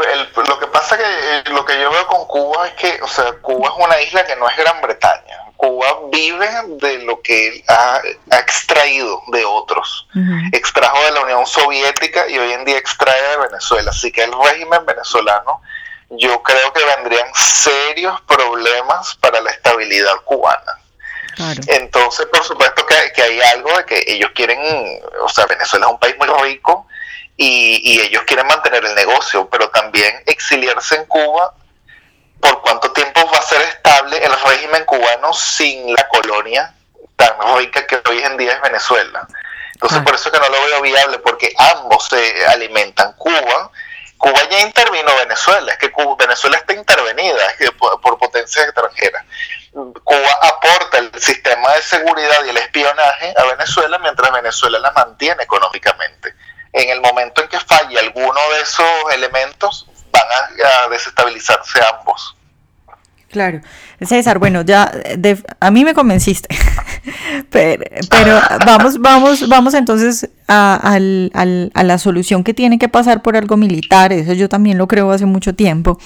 lo 0.47 0.59
que 0.59 0.67
pasa 0.67 0.97
que 0.97 1.03
eh, 1.03 1.43
lo 1.51 1.65
que 1.65 1.79
yo 1.79 1.91
veo 1.91 2.07
con 2.07 2.25
Cuba 2.27 2.67
es 2.67 2.73
que, 2.75 3.01
o 3.01 3.07
sea, 3.07 3.33
Cuba 3.41 3.69
es 3.69 3.85
una 3.85 4.01
isla 4.01 4.25
que 4.25 4.35
no 4.37 4.47
es 4.49 4.55
Gran 4.55 4.81
Bretaña. 4.81 5.37
Cuba 5.57 5.99
vive 6.09 6.49
de 6.81 6.99
lo 6.99 7.21
que 7.21 7.63
ha, 7.67 8.01
ha 8.31 8.39
extraído 8.39 9.21
de 9.27 9.45
otros. 9.45 10.07
Extrajo 10.51 11.03
de 11.03 11.11
la 11.11 11.21
Unión 11.21 11.45
Soviética 11.45 12.27
y 12.27 12.39
hoy 12.39 12.53
en 12.53 12.65
día 12.65 12.77
extrae 12.77 13.21
de 13.29 13.37
Venezuela. 13.37 13.91
Así 13.91 14.11
que 14.11 14.23
el 14.23 14.31
régimen 14.31 14.85
venezolano, 14.85 15.61
yo 16.09 16.41
creo 16.41 16.73
que 16.73 16.83
vendrían 16.83 17.27
serios 17.35 18.19
problemas 18.21 19.15
para 19.15 19.39
la 19.41 19.51
estabilidad 19.51 20.15
cubana. 20.23 20.79
Entonces, 21.67 22.25
por 22.27 22.43
supuesto 22.43 22.85
que, 22.85 22.95
que, 23.13 23.21
hay 23.21 23.41
algo 23.41 23.75
de 23.77 23.85
que 23.85 24.03
ellos 24.07 24.31
quieren, 24.33 24.59
o 25.21 25.29
sea, 25.29 25.45
Venezuela 25.45 25.85
es 25.85 25.91
un 25.91 25.99
país 25.99 26.15
muy 26.17 26.27
rico 26.43 26.87
y, 27.43 27.99
ellos 28.01 28.23
quieren 28.23 28.45
mantener 28.47 28.85
el 28.85 28.93
negocio, 28.93 29.49
pero 29.49 29.69
también 29.69 30.23
exiliarse 30.27 30.95
en 30.95 31.05
Cuba, 31.05 31.53
¿por 32.39 32.61
cuánto 32.61 32.91
tiempo 32.91 33.19
va 33.31 33.39
a 33.39 33.41
ser 33.41 33.61
estable 33.61 34.23
el 34.23 34.31
régimen 34.41 34.85
cubano 34.85 35.33
sin 35.33 35.93
la 35.93 36.07
colonia 36.09 36.73
tan 37.15 37.33
rica 37.57 37.85
que 37.87 38.01
hoy 38.09 38.19
en 38.19 38.37
día 38.37 38.53
es 38.53 38.61
Venezuela? 38.61 39.27
Entonces 39.73 40.01
por 40.03 40.13
eso 40.13 40.31
que 40.31 40.39
no 40.39 40.49
lo 40.49 40.65
veo 40.65 40.81
viable, 40.81 41.17
porque 41.19 41.51
ambos 41.57 42.07
se 42.07 42.45
alimentan. 42.45 43.13
Cuba, 43.13 43.71
Cuba 44.17 44.39
ya 44.49 44.59
intervino 44.59 45.11
Venezuela, 45.15 45.71
es 45.71 45.79
que 45.79 45.91
Venezuela 46.19 46.57
está 46.57 46.73
intervenida 46.73 47.47
es 47.47 47.55
que 47.57 47.71
por, 47.71 47.99
por 48.01 48.19
potencias 48.19 48.65
extranjeras. 48.65 49.25
Cuba 49.71 50.39
aporta 50.43 50.99
el 50.99 51.11
sistema 51.19 51.73
de 51.73 51.81
seguridad 51.81 52.45
y 52.45 52.49
el 52.49 52.57
espionaje 52.57 53.33
a 53.35 53.45
Venezuela 53.45 53.97
mientras 53.97 54.31
Venezuela 54.31 54.77
la 54.77 54.91
mantiene 54.91 55.41
económicamente. 55.41 56.35
En 56.73 56.89
el 56.89 57.01
momento 57.01 57.41
en 57.41 57.49
que 57.49 57.59
falle 57.59 57.99
alguno 57.99 58.39
de 58.55 58.61
esos 58.61 59.13
elementos, 59.13 59.87
van 60.11 60.23
a, 60.23 60.89
desestabilizarse 60.89 61.79
ambos. 61.99 62.35
Claro. 63.29 63.61
César, 64.01 64.39
bueno, 64.39 64.63
ya 64.63 64.91
a 65.59 65.71
mí 65.71 65.85
me 65.85 65.93
convenciste, 65.93 66.53
pero, 67.49 68.41
vamos, 68.65 68.99
vamos, 68.99 69.47
vamos 69.47 69.73
entonces 69.73 70.27
a, 70.47 70.97
la 70.99 71.97
solución 71.97 72.43
que 72.43 72.53
tiene 72.53 72.77
que 72.79 72.89
pasar 72.89 73.21
por 73.21 73.37
algo 73.37 73.57
militar, 73.57 74.11
eso 74.11 74.33
yo 74.33 74.49
también 74.49 74.77
lo 74.77 74.87
creo 74.87 75.11
hace 75.11 75.25
mucho 75.25 75.55
tiempo. 75.55 75.97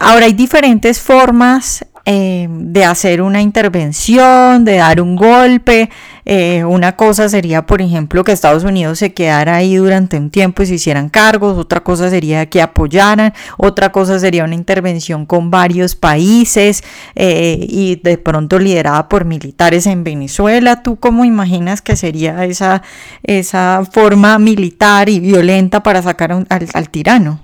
Ahora 0.00 0.26
hay 0.26 0.32
diferentes 0.32 1.00
formas 1.00 1.84
eh, 2.10 2.48
de 2.50 2.86
hacer 2.86 3.20
una 3.20 3.42
intervención, 3.42 4.64
de 4.64 4.76
dar 4.76 5.02
un 5.02 5.14
golpe. 5.14 5.90
Eh, 6.24 6.64
una 6.64 6.96
cosa 6.96 7.28
sería, 7.28 7.66
por 7.66 7.82
ejemplo, 7.82 8.24
que 8.24 8.32
Estados 8.32 8.64
Unidos 8.64 8.98
se 8.98 9.12
quedara 9.12 9.56
ahí 9.56 9.76
durante 9.76 10.16
un 10.16 10.30
tiempo 10.30 10.62
y 10.62 10.66
se 10.66 10.76
hicieran 10.76 11.10
cargos. 11.10 11.58
Otra 11.58 11.80
cosa 11.80 12.08
sería 12.08 12.46
que 12.46 12.62
apoyaran. 12.62 13.34
Otra 13.58 13.92
cosa 13.92 14.18
sería 14.18 14.44
una 14.44 14.54
intervención 14.54 15.26
con 15.26 15.50
varios 15.50 15.96
países 15.96 16.82
eh, 17.14 17.58
y 17.60 17.96
de 17.96 18.16
pronto 18.16 18.58
liderada 18.58 19.06
por 19.10 19.26
militares 19.26 19.86
en 19.86 20.02
Venezuela. 20.02 20.82
¿Tú 20.82 20.96
cómo 20.96 21.26
imaginas 21.26 21.82
que 21.82 21.94
sería 21.94 22.42
esa, 22.46 22.80
esa 23.22 23.82
forma 23.92 24.38
militar 24.38 25.10
y 25.10 25.20
violenta 25.20 25.82
para 25.82 26.00
sacar 26.00 26.32
al, 26.32 26.46
al 26.48 26.88
tirano? 26.88 27.40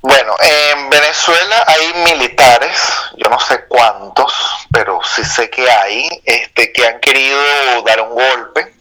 Bueno, 0.00 0.34
en 0.40 0.90
Venezuela 0.90 1.64
hay 1.66 1.92
militares, 2.04 2.80
yo 3.16 3.28
no 3.28 3.40
sé 3.40 3.64
cuántos, 3.66 4.32
pero 4.72 5.00
sí 5.02 5.24
sé 5.24 5.50
que 5.50 5.68
hay, 5.68 6.08
este, 6.24 6.72
que 6.72 6.86
han 6.86 7.00
querido 7.00 7.40
dar 7.84 8.02
un 8.02 8.10
golpe 8.10 8.78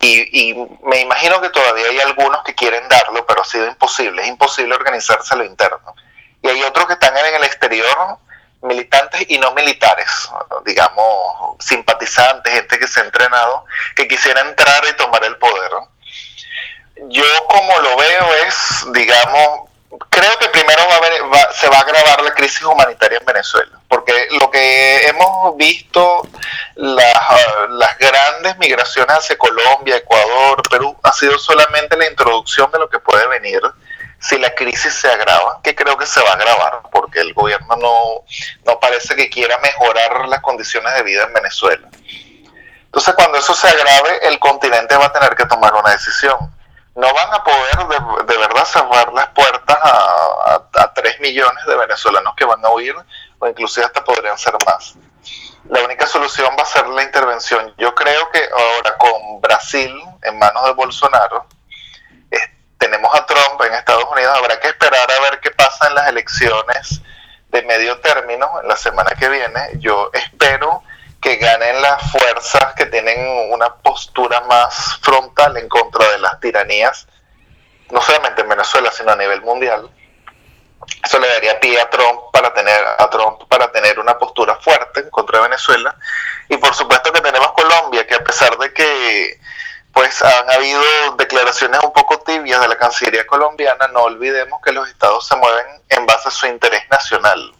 y, 0.00 0.54
me 0.84 1.00
imagino 1.00 1.40
que 1.40 1.50
todavía 1.50 1.88
hay 1.88 1.98
algunos 2.00 2.42
que 2.44 2.54
quieren 2.54 2.88
darlo, 2.88 3.26
pero 3.26 3.42
ha 3.42 3.44
sido 3.44 3.66
imposible, 3.66 4.22
es 4.22 4.28
imposible 4.28 4.74
organizarse 4.74 5.34
lo 5.34 5.44
interno. 5.44 5.94
Y 6.42 6.48
hay 6.48 6.62
otros 6.62 6.86
que 6.86 6.92
están 6.92 7.16
en 7.16 7.34
el 7.34 7.44
exterior, 7.44 8.18
militantes 8.62 9.24
y 9.28 9.38
no 9.38 9.52
militares, 9.52 10.30
digamos, 10.64 11.56
simpatizantes, 11.58 12.52
gente 12.52 12.78
que 12.78 12.86
se 12.86 13.00
ha 13.00 13.04
entrenado, 13.04 13.64
que 13.96 14.06
quisiera 14.06 14.42
entrar 14.42 14.84
y 14.88 14.96
tomar 14.96 15.24
el 15.24 15.36
poder. 15.38 15.70
Yo 17.08 17.46
como 17.48 17.76
lo 17.80 17.96
veo 17.96 18.34
es, 18.46 18.86
digamos, 18.92 19.70
creo 20.10 20.38
que 20.38 20.48
primero 20.48 20.82
va 20.88 21.52
se 21.52 21.68
va 21.68 21.78
a 21.78 21.80
agravar 21.80 22.22
la 22.22 22.34
crisis 22.34 22.62
humanitaria 22.62 23.18
en 23.18 23.26
Venezuela, 23.26 23.78
porque 23.88 24.12
lo 24.38 24.50
que 24.50 25.08
hemos 25.08 25.56
visto, 25.56 26.22
las, 26.74 27.98
grandes 27.98 28.58
migraciones 28.58 29.16
hacia 29.16 29.38
Colombia, 29.38 29.96
Ecuador, 29.96 30.62
Perú, 30.68 30.96
ha 31.02 31.12
sido 31.12 31.38
solamente 31.38 31.96
la 31.96 32.06
introducción 32.06 32.70
de 32.70 32.78
lo 32.78 32.88
que 32.88 32.98
puede 32.98 33.26
venir 33.28 33.60
si 34.18 34.38
la 34.38 34.54
crisis 34.54 34.94
se 34.94 35.08
agrava, 35.08 35.60
que 35.62 35.74
creo 35.74 35.96
que 35.96 36.06
se 36.06 36.20
va 36.20 36.30
a 36.30 36.34
agravar, 36.34 36.82
porque 36.90 37.20
el 37.20 37.32
gobierno 37.34 37.76
no, 37.76 38.24
no 38.64 38.80
parece 38.80 39.14
que 39.14 39.28
quiera 39.28 39.58
mejorar 39.58 40.26
las 40.28 40.40
condiciones 40.40 40.94
de 40.94 41.02
vida 41.02 41.24
en 41.24 41.32
Venezuela. 41.32 41.88
Entonces, 42.86 43.14
cuando 43.14 43.38
eso 43.38 43.54
se 43.54 43.68
agrave, 43.68 44.26
el 44.26 44.38
continente 44.38 44.96
va 44.96 45.06
a 45.06 45.12
tener 45.12 45.36
que 45.36 45.44
tomar 45.44 45.74
una 45.74 45.92
decisión 45.92 46.55
no 46.96 47.12
van 47.12 47.34
a 47.34 47.44
poder 47.44 48.26
de, 48.26 48.38
verdad 48.38 48.64
cerrar 48.64 49.12
las 49.12 49.28
puertas 49.28 49.78
a, 49.80 50.62
a, 50.78 50.94
3 50.94 51.20
millones 51.20 51.64
de 51.66 51.76
venezolanos 51.76 52.34
que 52.34 52.44
van 52.44 52.64
a 52.64 52.70
huir, 52.70 52.94
o 53.38 53.46
inclusive 53.46 53.84
hasta 53.86 54.02
podrían 54.02 54.38
ser 54.38 54.54
más. 54.66 54.94
La 55.68 55.82
única 55.82 56.06
solución 56.06 56.54
va 56.58 56.62
a 56.62 56.66
ser 56.66 56.86
la 56.88 57.02
intervención. 57.02 57.74
Yo 57.76 57.94
creo 57.94 58.30
que 58.30 58.40
ahora 58.50 58.96
con 58.96 59.40
Brasil 59.40 59.94
en 60.22 60.38
manos 60.38 60.64
de 60.64 60.72
Bolsonaro, 60.72 61.46
tenemos 62.78 63.14
a 63.14 63.24
Trump 63.26 63.60
en 63.66 63.74
Estados 63.74 64.04
Unidos, 64.10 64.36
habrá 64.38 64.60
que 64.60 64.68
esperar 64.68 65.10
a 65.10 65.30
ver 65.30 65.40
qué 65.40 65.50
pasa 65.50 65.88
en 65.88 65.94
las 65.94 66.08
elecciones 66.08 67.02
de 67.48 67.62
medio 67.62 67.98
término 68.00 68.48
en 68.62 68.68
la 68.68 68.76
semana 68.76 69.10
que 69.18 69.28
viene. 69.28 69.70
Yo 69.78 70.10
espero 70.12 70.82
que 71.20 71.36
ganen 71.36 71.82
las 71.82 72.10
fuerzas 72.10 72.74
que 72.74 72.86
tienen 72.86 73.52
una 73.52 73.74
postura 73.74 74.40
más 74.42 74.98
frontal 75.00 75.56
en 75.56 75.68
contra 75.68 76.08
de 76.10 76.18
las 76.18 76.38
tiranías, 76.40 77.06
no 77.90 78.00
solamente 78.00 78.42
en 78.42 78.48
Venezuela, 78.48 78.90
sino 78.92 79.12
a 79.12 79.16
nivel 79.16 79.40
mundial. 79.42 79.90
Eso 81.02 81.18
le 81.18 81.28
daría 81.28 81.58
pie 81.58 81.80
a 81.80 81.88
Trump 81.88 82.20
para 82.32 82.52
tener 82.52 82.80
a 82.98 83.08
Trump 83.10 83.42
para 83.48 83.72
tener 83.72 83.98
una 83.98 84.18
postura 84.18 84.56
fuerte 84.56 85.00
en 85.00 85.10
contra 85.10 85.38
de 85.38 85.48
Venezuela. 85.48 85.96
Y 86.48 86.56
por 86.58 86.74
supuesto 86.74 87.12
que 87.12 87.20
tenemos 87.20 87.52
Colombia, 87.52 88.06
que 88.06 88.14
a 88.14 88.22
pesar 88.22 88.56
de 88.58 88.72
que 88.72 89.40
pues 89.92 90.20
han 90.22 90.50
habido 90.50 90.82
declaraciones 91.16 91.80
un 91.82 91.92
poco 91.92 92.20
tibias 92.20 92.60
de 92.60 92.68
la 92.68 92.76
Cancillería 92.76 93.26
colombiana, 93.26 93.88
no 93.88 94.02
olvidemos 94.02 94.60
que 94.62 94.72
los 94.72 94.86
estados 94.88 95.26
se 95.26 95.34
mueven 95.36 95.82
en 95.88 96.04
base 96.04 96.28
a 96.28 96.30
su 96.30 96.46
interés 96.46 96.82
nacional 96.90 97.55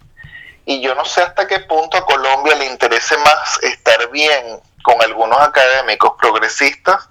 y 0.67 0.81
yo 0.81 0.95
no 0.97 1.05
sé 1.05 1.23
hasta 1.23 1.47
qué 1.47 1.61
punto 1.61 1.97
a 1.97 2.05
Colombia 2.05 2.57
le 2.57 2.67
interese 2.67 3.17
más 3.19 3.63
estar 3.63 4.11
bien 4.11 4.61
con 4.83 5.01
algunos 5.01 5.41
académicos 5.41 6.15
progresistas 6.21 7.09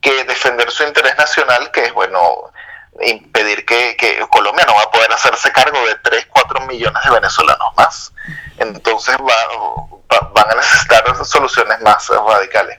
que 0.00 0.22
defender 0.24 0.70
su 0.70 0.84
interés 0.84 1.16
nacional, 1.18 1.72
que 1.72 1.86
es, 1.86 1.92
bueno, 1.92 2.52
impedir 3.00 3.66
que, 3.66 3.96
Colombia 4.30 4.64
no 4.66 4.76
va 4.76 4.82
a 4.82 4.90
poder 4.92 5.12
hacerse 5.12 5.50
cargo 5.50 5.84
de 5.86 5.96
3, 5.96 6.26
4 6.30 6.60
millones 6.66 7.02
de 7.02 7.10
venezolanos 7.10 7.68
más. 7.76 8.12
Entonces 8.58 9.16
van 9.18 10.50
a 10.50 10.54
necesitar 10.54 11.02
soluciones 11.24 11.80
más 11.80 12.08
radicales. 12.08 12.78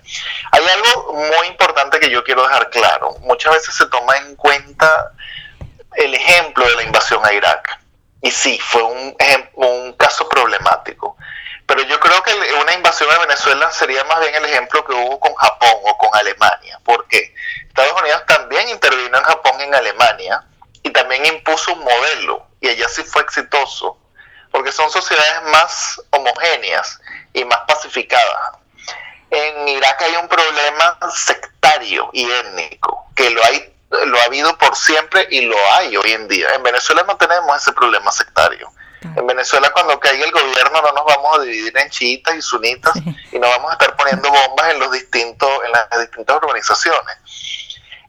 Hay 0.52 0.64
algo 0.66 1.14
muy 1.14 1.48
importante 1.48 2.00
que 2.00 2.10
yo 2.10 2.24
quiero 2.24 2.44
dejar 2.44 2.70
claro. 2.70 3.18
Muchas 3.22 3.54
veces 3.54 3.76
se 3.76 3.86
toma 3.88 4.16
en 4.18 4.38
cuenta 4.38 5.12
el 5.96 6.14
ejemplo 6.14 6.66
de 6.66 6.76
la 6.76 6.84
invasión 6.84 7.26
a 7.26 7.34
Irak 7.34 7.85
y 8.22 8.32
sí, 8.32 8.60
fue 8.60 8.84
un, 8.84 9.16
un 9.54 9.94
caso 9.94 10.28
problemático. 10.28 11.18
Pero 11.66 11.82
yo 11.84 12.00
creo 12.00 12.22
que 12.24 12.32
una 12.62 12.74
invasión 12.74 13.10
a 13.12 13.20
Venezuela 13.20 13.72
sería 13.72 14.04
más 14.04 14.20
bien 14.20 14.36
el 14.36 14.46
ejemplo 14.46 14.86
que 14.86 14.94
hubo 14.94 15.20
con 15.20 15.34
Japón 15.36 15.74
o 15.84 15.98
con 15.98 16.10
Alemania. 16.14 16.80
porque 16.84 17.34
Estados 17.68 18.02
Unidos 18.02 18.24
también 18.28 18.70
intervino 18.70 19.18
en 19.18 19.24
Japón 19.24 19.60
en 19.60 19.74
Alemania 19.74 20.46
y 20.84 20.92
también 20.92 21.26
impuso 21.26 21.74
un 21.74 21.84
modelo 21.84 22.48
y 22.62 22.70
allá 22.70 22.88
sí 22.88 23.04
fue 23.04 23.24
exitoso. 23.24 23.98
Porque 24.52 24.72
son 24.72 24.90
sociedades 24.90 25.44
más 25.52 26.02
homogéneas 26.12 27.02
y 27.34 27.44
más 27.44 27.60
pacificadas. 27.68 28.58
En 29.30 29.68
Irak 29.68 30.02
hay 30.02 30.16
un 30.16 30.30
problema 30.30 30.98
sectario 31.14 32.10
y 32.14 32.30
étnico, 32.32 33.06
que 33.16 33.30
lo 33.32 33.44
hay 33.44 33.75
lo 33.90 34.20
ha 34.20 34.24
habido 34.24 34.58
por 34.58 34.76
siempre 34.76 35.28
y 35.30 35.42
lo 35.42 35.58
hay 35.74 35.96
hoy 35.98 36.12
en 36.12 36.28
día. 36.28 36.54
En 36.56 36.64
Venezuela 36.64 37.04
no 37.08 37.18
tenemos 37.18 37.56
ese 37.58 37.72
problema 37.74 38.12
sectario. 38.12 38.72
En 39.02 39.28
Venezuela 39.28 39.70
cuando 39.72 40.00
caiga 40.00 40.26
el 40.26 40.32
gobierno 40.32 40.82
no 40.82 40.92
nos 40.92 41.06
vamos 41.06 41.38
a 41.38 41.42
dividir 41.42 41.78
en 41.78 41.90
chiitas 41.90 42.36
y 42.36 42.42
sunitas 42.42 42.94
y 43.32 43.38
no 43.38 43.48
vamos 43.48 43.70
a 43.70 43.74
estar 43.74 43.96
poniendo 43.96 44.30
bombas 44.32 44.72
en 44.72 44.80
los 44.80 44.92
distintos 44.92 45.50
en 45.64 45.72
las 45.72 45.90
distintas 46.00 46.38
urbanizaciones. 46.38 47.18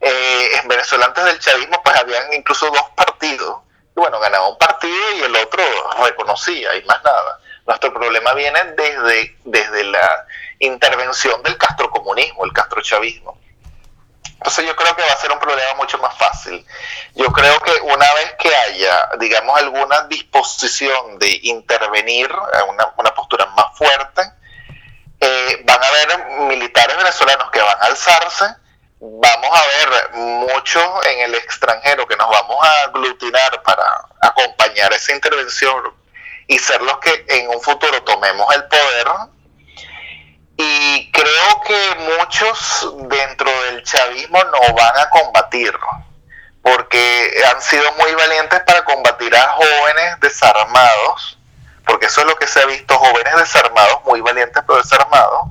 Eh, 0.00 0.50
en 0.62 0.68
Venezuela 0.68 1.06
antes 1.06 1.24
del 1.24 1.38
chavismo 1.38 1.82
pues 1.82 1.96
habían 1.96 2.32
incluso 2.32 2.66
dos 2.70 2.90
partidos 2.96 3.58
y 3.94 4.00
bueno 4.00 4.18
ganaba 4.20 4.48
un 4.48 4.58
partido 4.58 4.96
y 5.18 5.22
el 5.22 5.36
otro 5.36 5.62
reconocía 6.02 6.74
y 6.76 6.84
más 6.84 7.02
nada. 7.04 7.40
Nuestro 7.66 7.92
problema 7.92 8.32
viene 8.32 8.58
desde 8.76 9.36
desde 9.44 9.84
la 9.84 10.26
intervención 10.60 11.42
del 11.42 11.58
castrocomunismo, 11.58 12.46
el 12.46 12.52
castrochavismo 12.54 13.38
entonces 14.38 14.66
yo 14.66 14.76
creo 14.76 14.94
que 14.94 15.02
va 15.02 15.12
a 15.12 15.16
ser 15.16 15.32
un 15.32 15.38
problema 15.38 15.74
mucho 15.74 15.98
más 15.98 16.16
fácil. 16.16 16.64
Yo 17.14 17.32
creo 17.32 17.58
que 17.60 17.72
una 17.82 18.12
vez 18.14 18.34
que 18.38 18.54
haya, 18.54 19.08
digamos, 19.18 19.58
alguna 19.58 20.02
disposición 20.02 21.18
de 21.18 21.40
intervenir, 21.42 22.30
una, 22.68 22.92
una 22.96 23.14
postura 23.14 23.46
más 23.46 23.76
fuerte, 23.76 24.22
eh, 25.20 25.62
van 25.64 25.82
a 25.82 25.86
haber 25.88 26.26
militares 26.48 26.96
venezolanos 26.96 27.50
que 27.50 27.60
van 27.60 27.78
a 27.80 27.86
alzarse, 27.86 28.44
vamos 29.00 29.50
a 29.52 29.66
ver 29.66 30.10
muchos 30.12 31.06
en 31.06 31.20
el 31.20 31.34
extranjero 31.34 32.06
que 32.06 32.16
nos 32.16 32.28
vamos 32.28 32.62
a 32.62 32.82
aglutinar 32.84 33.62
para 33.62 33.84
acompañar 34.20 34.92
esa 34.92 35.12
intervención 35.12 35.94
y 36.46 36.58
ser 36.58 36.82
los 36.82 36.98
que 36.98 37.24
en 37.28 37.48
un 37.48 37.60
futuro 37.62 38.02
tomemos 38.02 38.54
el 38.54 38.64
poder 38.64 39.08
y 40.96 41.10
creo 41.10 41.60
que 41.66 41.94
muchos 42.16 42.94
dentro 43.08 43.50
del 43.64 43.82
chavismo 43.82 44.42
no 44.44 44.74
van 44.74 44.96
a 44.98 45.10
combatir, 45.10 45.74
porque 46.62 47.42
han 47.52 47.60
sido 47.60 47.92
muy 47.92 48.14
valientes 48.14 48.60
para 48.60 48.82
combatir 48.82 49.36
a 49.36 49.48
jóvenes 49.52 50.20
desarmados, 50.20 51.38
porque 51.86 52.06
eso 52.06 52.22
es 52.22 52.26
lo 52.26 52.36
que 52.36 52.46
se 52.46 52.60
ha 52.60 52.66
visto, 52.66 52.96
jóvenes 52.96 53.36
desarmados, 53.36 54.04
muy 54.04 54.22
valientes 54.22 54.62
pero 54.66 54.78
desarmados, 54.78 55.42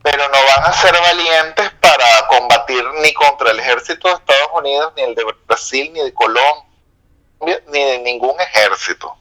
pero 0.00 0.28
no 0.28 0.38
van 0.46 0.64
a 0.64 0.72
ser 0.72 0.92
valientes 0.92 1.70
para 1.80 2.26
combatir 2.28 2.84
ni 3.00 3.12
contra 3.14 3.50
el 3.50 3.58
ejército 3.58 4.08
de 4.08 4.14
Estados 4.14 4.48
Unidos, 4.54 4.92
ni 4.96 5.02
el 5.02 5.16
de 5.16 5.24
Brasil, 5.44 5.92
ni 5.92 6.04
de 6.04 6.14
Colombia, 6.14 7.62
ni 7.66 7.84
de 7.84 7.98
ningún 7.98 8.40
ejército, 8.40 9.16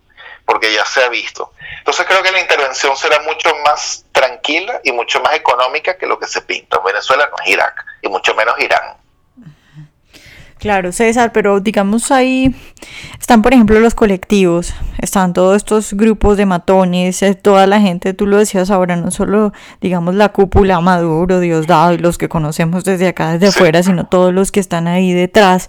porque 0.46 0.72
ya 0.72 0.86
se 0.86 1.04
ha 1.04 1.10
visto. 1.10 1.52
Entonces 1.80 2.06
creo 2.06 2.22
que 2.22 2.32
la 2.32 2.42
intervención 2.42 2.96
será 2.96 3.20
mucho 3.22 3.56
más 3.66 4.06
tranquila 4.22 4.82
y 4.84 4.92
mucho 4.92 5.22
más 5.22 5.36
económica 5.36 5.98
que 5.98 6.06
lo 6.06 6.20
que 6.20 6.28
se 6.28 6.42
pinta. 6.42 6.80
Venezuela 6.86 7.28
no 7.30 7.44
es 7.44 7.52
Irak, 7.52 7.86
y 8.02 8.08
mucho 8.08 8.36
menos 8.36 8.56
Irán. 8.60 8.98
Claro, 10.60 10.92
César, 10.92 11.32
pero 11.32 11.60
digamos 11.60 12.12
ahí 12.12 12.56
están, 13.20 13.42
por 13.42 13.52
ejemplo, 13.52 13.80
los 13.80 13.96
colectivos, 13.96 14.76
están 15.00 15.34
todos 15.34 15.58
estos 15.58 15.94
grupos 15.96 16.38
de 16.38 16.46
matones, 16.46 17.24
eh, 17.24 17.34
toda 17.34 17.66
la 17.66 17.82
gente, 17.82 18.14
tú 18.14 18.28
lo 18.28 18.38
decías 18.38 18.70
ahora, 18.70 18.96
no 18.96 19.10
solo, 19.10 19.54
digamos, 19.82 20.14
la 20.14 20.30
cúpula 20.30 20.80
Maduro, 20.80 21.40
Diosdado 21.40 21.94
y 21.94 21.98
los 21.98 22.20
que 22.20 22.30
conocemos 22.30 22.84
desde 22.84 23.08
acá, 23.08 23.32
desde 23.32 23.48
afuera, 23.48 23.82
sino 23.82 24.06
todos 24.06 24.36
los 24.36 24.52
que 24.52 24.60
están 24.60 24.88
ahí 24.88 25.14
detrás. 25.14 25.68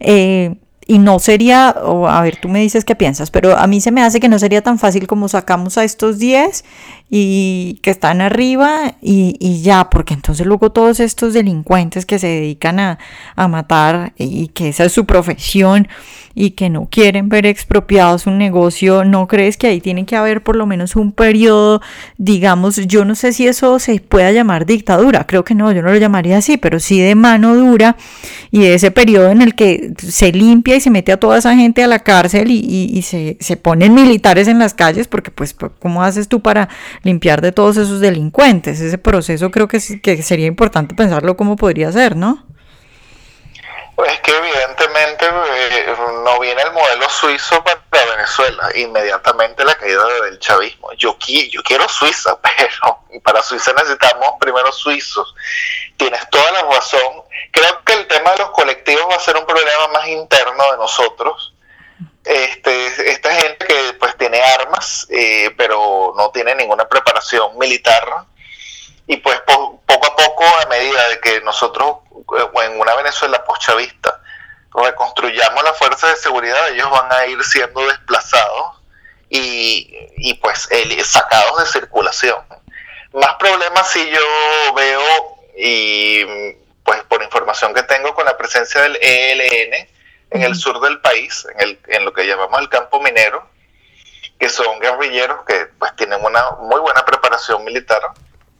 Eh, 0.00 0.56
y 0.86 0.98
no 0.98 1.18
sería, 1.18 1.74
o 1.82 2.06
a 2.06 2.20
ver, 2.22 2.36
tú 2.36 2.48
me 2.48 2.60
dices 2.60 2.84
qué 2.84 2.94
piensas, 2.94 3.30
pero 3.32 3.56
a 3.56 3.66
mí 3.66 3.80
se 3.80 3.90
me 3.90 4.02
hace 4.02 4.20
que 4.20 4.28
no 4.28 4.38
sería 4.38 4.62
tan 4.62 4.78
fácil 4.78 5.08
como 5.08 5.28
sacamos 5.28 5.78
a 5.78 5.84
estos 5.84 6.18
10 6.18 6.64
y 7.08 7.78
que 7.82 7.90
están 7.90 8.20
arriba 8.20 8.94
y, 9.00 9.36
y, 9.38 9.62
ya, 9.62 9.88
porque 9.90 10.14
entonces 10.14 10.46
luego 10.46 10.72
todos 10.72 11.00
estos 11.00 11.34
delincuentes 11.34 12.04
que 12.04 12.18
se 12.18 12.26
dedican 12.26 12.80
a, 12.80 12.98
a 13.36 13.48
matar 13.48 14.12
y 14.18 14.48
que 14.48 14.68
esa 14.70 14.84
es 14.84 14.92
su 14.92 15.06
profesión, 15.06 15.88
y 16.38 16.50
que 16.50 16.68
no 16.68 16.86
quieren 16.90 17.30
ver 17.30 17.46
expropiados 17.46 18.26
un 18.26 18.36
negocio, 18.36 19.04
¿no 19.04 19.26
crees 19.26 19.56
que 19.56 19.68
ahí 19.68 19.80
tiene 19.80 20.04
que 20.04 20.16
haber 20.16 20.42
por 20.42 20.54
lo 20.54 20.66
menos 20.66 20.94
un 20.94 21.10
periodo, 21.12 21.80
digamos, 22.18 22.76
yo 22.76 23.06
no 23.06 23.14
sé 23.14 23.32
si 23.32 23.48
eso 23.48 23.78
se 23.78 23.98
pueda 24.00 24.30
llamar 24.32 24.66
dictadura, 24.66 25.26
creo 25.26 25.44
que 25.44 25.54
no, 25.54 25.72
yo 25.72 25.80
no 25.80 25.90
lo 25.90 25.96
llamaría 25.96 26.36
así, 26.36 26.58
pero 26.58 26.78
sí 26.78 27.00
de 27.00 27.14
mano 27.14 27.56
dura 27.56 27.96
y 28.50 28.66
ese 28.66 28.90
periodo 28.90 29.30
en 29.30 29.40
el 29.40 29.54
que 29.54 29.94
se 29.96 30.30
limpia 30.30 30.76
y 30.76 30.80
se 30.80 30.90
mete 30.90 31.10
a 31.10 31.16
toda 31.16 31.38
esa 31.38 31.56
gente 31.56 31.82
a 31.82 31.86
la 31.86 32.00
cárcel 32.00 32.50
y, 32.50 32.58
y, 32.60 33.00
se, 33.00 33.38
se, 33.40 33.56
ponen 33.56 33.94
militares 33.94 34.46
en 34.46 34.58
las 34.58 34.74
calles, 34.74 35.08
porque 35.08 35.30
pues, 35.30 35.56
¿cómo 35.78 36.02
haces 36.02 36.28
tú 36.28 36.42
para 36.42 36.68
limpiar 37.02 37.40
de 37.40 37.52
todos 37.52 37.76
esos 37.76 38.00
delincuentes? 38.00 38.80
Ese 38.80 38.98
proceso 38.98 39.50
creo 39.50 39.68
que, 39.68 39.80
que 40.02 40.22
sería 40.22 40.46
importante 40.46 40.94
pensarlo 40.94 41.36
cómo 41.36 41.56
podría 41.56 41.92
ser, 41.92 42.16
¿no? 42.16 42.46
Pues 43.96 44.12
es 44.12 44.20
que 44.20 44.30
evidentemente 44.30 45.26
eh, 45.26 45.96
no 46.22 46.38
viene 46.38 46.60
el 46.60 46.72
modelo 46.72 47.08
suizo 47.08 47.64
para 47.64 47.80
Venezuela, 48.04 48.68
inmediatamente 48.74 49.64
la 49.64 49.74
caída 49.74 50.04
del 50.24 50.38
chavismo. 50.38 50.92
Yo, 50.98 51.16
yo 51.50 51.62
quiero 51.62 51.88
Suiza, 51.88 52.38
pero 52.42 53.00
para 53.24 53.42
Suiza 53.42 53.72
necesitamos 53.72 54.32
primero 54.38 54.70
suizos. 54.70 55.34
Tienes 55.96 56.28
toda 56.28 56.52
la 56.52 56.62
razón. 56.74 57.24
Creo 57.50 57.82
que 57.84 57.94
el 57.94 58.06
tema 58.06 58.32
de 58.32 58.38
los 58.38 58.50
colectivos 58.50 59.06
va 59.10 59.16
a 59.16 59.20
ser 59.20 59.34
un 59.38 59.46
problema 59.46 59.88
más 59.88 60.06
interno 60.08 60.72
de 60.72 60.76
nosotros. 60.76 61.54
Este, 62.26 63.10
esta 63.12 63.32
gente 63.36 63.66
que 63.66 63.92
pues 64.00 64.16
tiene 64.16 64.42
armas, 64.42 65.06
eh, 65.10 65.54
pero 65.56 66.12
no 66.16 66.30
tiene 66.30 66.56
ninguna 66.56 66.88
preparación 66.88 67.56
militar 67.56 68.04
y 69.06 69.16
pues 69.18 69.40
poco 69.42 70.06
a 70.06 70.16
poco, 70.16 70.44
a 70.60 70.66
medida 70.66 71.08
de 71.08 71.20
que 71.20 71.40
nosotros 71.42 71.98
eh, 72.36 72.64
en 72.64 72.80
una 72.80 72.96
Venezuela 72.96 73.44
post-chavista 73.44 74.20
reconstruyamos 74.74 75.62
las 75.62 75.78
fuerzas 75.78 76.10
de 76.10 76.16
seguridad, 76.16 76.68
ellos 76.70 76.90
van 76.90 77.12
a 77.12 77.26
ir 77.26 77.42
siendo 77.44 77.86
desplazados 77.86 78.82
y, 79.30 79.96
y 80.16 80.34
pues 80.34 80.68
sacados 81.04 81.60
de 81.60 81.66
circulación. 81.66 82.44
Más 83.12 83.34
problemas 83.36 83.88
si 83.88 84.04
yo 84.10 84.74
veo, 84.74 85.38
y 85.56 86.24
pues 86.82 87.02
por 87.04 87.22
información 87.22 87.72
que 87.72 87.84
tengo 87.84 88.14
con 88.14 88.24
la 88.24 88.36
presencia 88.36 88.82
del 88.82 88.98
ELN 89.00 89.95
en 90.30 90.42
el 90.42 90.54
sur 90.54 90.80
del 90.80 91.00
país, 91.00 91.46
en, 91.54 91.60
el, 91.60 91.80
en 91.88 92.04
lo 92.04 92.12
que 92.12 92.26
llamamos 92.26 92.60
el 92.60 92.68
campo 92.68 93.00
minero, 93.00 93.48
que 94.38 94.48
son 94.48 94.78
guerrilleros 94.80 95.44
que 95.46 95.66
pues 95.78 95.94
tienen 95.96 96.22
una 96.24 96.50
muy 96.60 96.80
buena 96.80 97.04
preparación 97.04 97.64
militar 97.64 98.02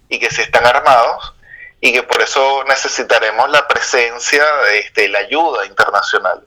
y 0.09 0.19
que 0.19 0.31
si 0.31 0.43
están 0.43 0.65
armados 0.65 1.35
y 1.81 1.93
que 1.93 2.03
por 2.03 2.23
eso 2.23 2.65
necesitaremos 2.65 3.51
la 3.51 3.67
presencia 3.69 4.45
este, 4.73 5.05
y 5.05 5.09
la 5.09 5.21
ayuda 5.21 5.67
internacional. 5.67 6.47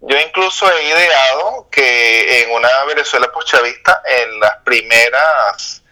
Yo 0.00 0.18
incluso 0.18 0.70
he 0.70 0.82
ideado 0.82 1.68
que 1.70 2.42
en 2.42 2.50
una 2.50 2.68
Venezuela 2.84 3.30
post-chavista, 3.30 4.02
en 4.04 4.40
las 4.40 4.56
primeras, 4.64 5.82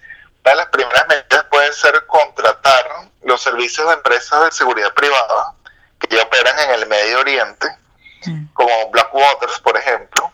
de 0.42 0.54
las 0.54 0.66
primeras 0.66 1.06
medidas 1.08 1.44
puede 1.50 1.72
ser 1.72 2.06
contratar 2.06 2.86
los 3.22 3.40
servicios 3.40 3.86
de 3.86 3.94
empresas 3.94 4.44
de 4.44 4.52
seguridad 4.52 4.92
privada 4.94 5.54
que 6.00 6.16
ya 6.16 6.22
operan 6.22 6.58
en 6.58 6.70
el 6.70 6.86
Medio 6.86 7.20
Oriente, 7.20 7.68
como 8.52 8.90
Blackwaters, 8.90 9.60
por 9.60 9.76
ejemplo, 9.76 10.32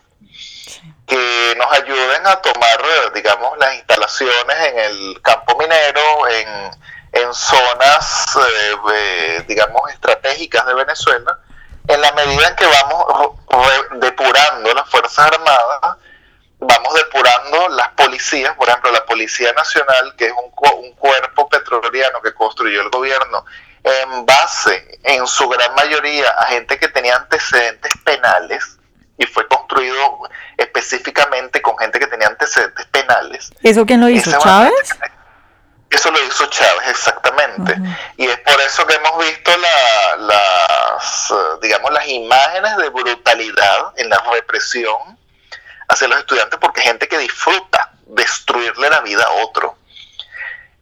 que 1.06 1.54
nos 1.56 1.72
ayuden 1.72 2.26
a 2.26 2.36
tomar, 2.36 2.80
digamos, 3.14 3.56
las 3.58 3.74
instalaciones 3.74 4.56
en 4.58 4.78
el 4.78 5.22
campo 5.22 5.56
minero, 5.56 6.28
en, 6.28 6.70
en 7.12 7.34
zonas, 7.34 8.36
eh, 8.92 9.44
digamos, 9.46 9.88
estratégicas 9.90 10.66
de 10.66 10.74
Venezuela, 10.74 11.38
en 11.88 12.00
la 12.00 12.12
medida 12.12 12.48
en 12.48 12.56
que 12.56 12.66
vamos 12.66 13.36
depurando 14.00 14.74
las 14.74 14.88
Fuerzas 14.90 15.32
Armadas, 15.32 15.98
vamos 16.58 16.94
depurando 16.94 17.68
las 17.68 17.88
policías, 17.90 18.54
por 18.56 18.68
ejemplo, 18.68 18.90
la 18.90 19.04
Policía 19.04 19.52
Nacional, 19.52 20.14
que 20.16 20.26
es 20.26 20.32
un, 20.32 20.52
un 20.78 20.92
cuerpo 20.94 21.48
petrolero 21.48 22.20
que 22.22 22.34
construyó 22.34 22.82
el 22.82 22.90
gobierno 22.90 23.44
en 23.86 24.26
base, 24.26 24.98
en 25.04 25.26
su 25.26 25.48
gran 25.48 25.74
mayoría, 25.74 26.28
a 26.30 26.46
gente 26.46 26.78
que 26.78 26.88
tenía 26.88 27.16
antecedentes 27.16 27.92
penales, 28.04 28.78
y 29.18 29.24
fue 29.26 29.46
construido 29.48 30.28
específicamente 30.56 31.62
con 31.62 31.78
gente 31.78 31.98
que 31.98 32.06
tenía 32.06 32.26
antecedentes 32.26 32.84
penales. 32.86 33.50
¿Eso 33.62 33.86
quién 33.86 34.00
lo 34.00 34.08
hizo? 34.08 34.36
¿Chávez? 34.38 34.90
Eso 35.88 36.10
lo 36.10 36.22
hizo 36.24 36.46
Chávez, 36.46 36.88
exactamente. 36.88 37.76
Y 38.16 38.26
es 38.26 38.38
por 38.40 38.60
eso 38.60 38.86
que 38.86 38.94
hemos 38.94 39.18
visto 39.24 39.52
las, 40.18 41.32
digamos, 41.62 41.92
las 41.92 42.08
imágenes 42.08 42.76
de 42.76 42.88
brutalidad 42.90 43.92
en 43.96 44.10
la 44.10 44.18
represión 44.32 45.18
hacia 45.88 46.08
los 46.08 46.18
estudiantes, 46.18 46.58
porque 46.60 46.80
gente 46.80 47.06
que 47.08 47.18
disfruta 47.18 47.92
destruirle 48.06 48.90
la 48.90 49.00
vida 49.00 49.24
a 49.24 49.30
otro. 49.44 49.78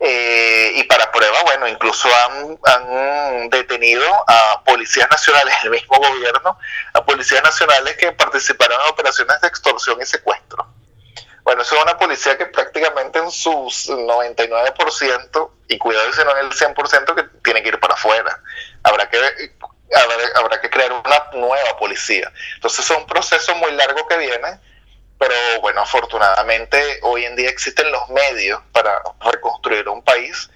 Eh, 0.06 0.72
y 0.74 0.82
para 0.84 1.10
prueba, 1.10 1.42
bueno, 1.44 1.66
incluso 1.66 2.10
han, 2.14 3.48
detenido 3.48 4.04
a 4.26 4.62
policías 4.62 5.08
nacionales, 5.10 5.54
el 5.64 5.70
mismo 5.70 5.96
gobierno, 5.96 6.58
a 6.92 7.04
policías 7.06 7.42
nacionales 7.42 7.96
que 7.96 8.12
participaron 8.12 8.78
en 8.82 8.88
operaciones 8.88 9.40
de 9.40 9.48
extorsión 9.48 9.98
y 10.02 10.04
secuestro. 10.04 10.66
Bueno, 11.42 11.62
eso 11.62 11.76
es 11.76 11.82
una 11.82 11.96
policía 11.96 12.36
que 12.36 12.44
prácticamente 12.46 13.18
en 13.18 13.30
sus 13.30 13.88
99%, 13.88 15.50
y 15.68 15.78
cuidado 15.78 16.12
si 16.12 16.22
no 16.22 16.36
en 16.36 16.46
el 16.46 16.52
100%, 16.52 17.14
que 17.14 17.22
tiene 17.42 17.62
que 17.62 17.70
ir 17.70 17.80
para 17.80 17.94
afuera. 17.94 18.42
Habrá 18.82 19.08
que, 19.08 19.18
habrá, 19.96 20.16
habrá 20.34 20.60
que 20.60 20.68
crear 20.68 20.92
una 20.92 21.30
nueva 21.32 21.78
policía. 21.78 22.30
Entonces 22.56 22.84
es 22.84 22.90
un 22.94 23.06
proceso 23.06 23.54
muy 23.54 23.72
largo 23.72 24.06
que 24.06 24.18
viene 24.18 24.60
pero 25.18 25.34
bueno, 25.60 25.80
afortunadamente 25.80 26.98
hoy 27.02 27.24
en 27.24 27.36
día 27.36 27.48
existen 27.48 27.90
los 27.90 28.08
medios 28.10 28.60
para 28.72 29.02
reconstruir 29.20 29.88
un 29.88 30.02
país. 30.02 30.50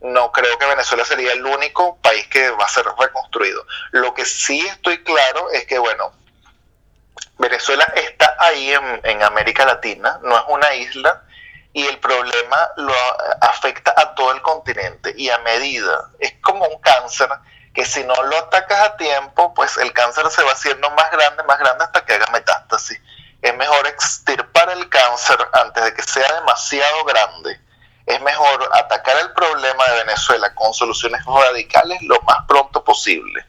No 0.00 0.32
creo 0.32 0.58
que 0.58 0.66
Venezuela 0.66 1.04
sería 1.04 1.32
el 1.32 1.44
único 1.44 1.96
país 1.98 2.26
que 2.28 2.50
va 2.50 2.64
a 2.64 2.68
ser 2.68 2.84
reconstruido. 2.98 3.64
Lo 3.92 4.14
que 4.14 4.24
sí 4.24 4.60
estoy 4.66 5.02
claro 5.04 5.50
es 5.52 5.64
que, 5.66 5.78
bueno, 5.78 6.12
Venezuela 7.38 7.84
está 7.96 8.36
ahí 8.38 8.72
en, 8.72 9.00
en 9.04 9.22
América 9.22 9.64
Latina, 9.64 10.18
no 10.22 10.36
es 10.36 10.44
una 10.48 10.74
isla, 10.74 11.22
y 11.72 11.86
el 11.86 11.98
problema 11.98 12.70
lo 12.76 12.94
afecta 13.40 13.94
a 13.96 14.14
todo 14.14 14.32
el 14.32 14.42
continente 14.42 15.14
y 15.16 15.30
a 15.30 15.38
medida, 15.38 16.10
es 16.18 16.34
como 16.42 16.66
un 16.66 16.80
cáncer 16.80 17.30
que 17.72 17.86
si 17.86 18.04
no 18.04 18.14
lo 18.24 18.36
atacas 18.36 18.80
a 18.80 18.96
tiempo, 18.98 19.54
pues 19.54 19.78
el 19.78 19.92
cáncer 19.94 20.28
se 20.30 20.42
va 20.42 20.52
haciendo 20.52 20.90
más 20.90 21.10
grande, 21.10 21.42
más 21.44 21.58
grande 21.58 21.84
hasta 21.84 22.04
que 22.04 22.12
haga 22.12 22.26
metástasis 22.30 23.00
es 23.42 23.56
mejor 23.56 23.86
extirpar 23.88 24.70
el 24.70 24.88
cáncer 24.88 25.36
antes 25.52 25.84
de 25.84 25.94
que 25.94 26.02
sea 26.02 26.32
demasiado 26.34 27.04
grande. 27.04 27.60
Es 28.06 28.20
mejor 28.22 28.70
atacar 28.72 29.16
el 29.18 29.32
problema 29.32 29.84
de 29.88 30.04
Venezuela 30.04 30.54
con 30.54 30.72
soluciones 30.72 31.24
radicales 31.24 32.00
lo 32.02 32.20
más 32.22 32.38
pronto 32.46 32.84
posible. 32.84 33.44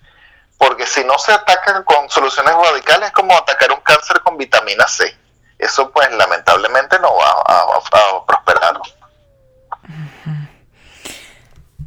Porque 0.58 0.88
si 0.88 1.04
no 1.04 1.18
se 1.20 1.32
atacan 1.32 1.84
con 1.84 2.10
soluciones 2.10 2.54
radicales 2.56 3.08
es 3.08 3.14
como 3.14 3.38
atacar 3.38 3.72
un 3.72 3.82
cáncer 3.82 4.22
con 4.22 4.38
vitamina 4.38 4.88
C. 4.88 5.16
Eso 5.60 5.92
pues 5.92 6.12
lamentablemente 6.12 7.00
no 7.00 7.16
va 7.16 7.32
a, 7.46 8.26
prosperar. 8.26 8.80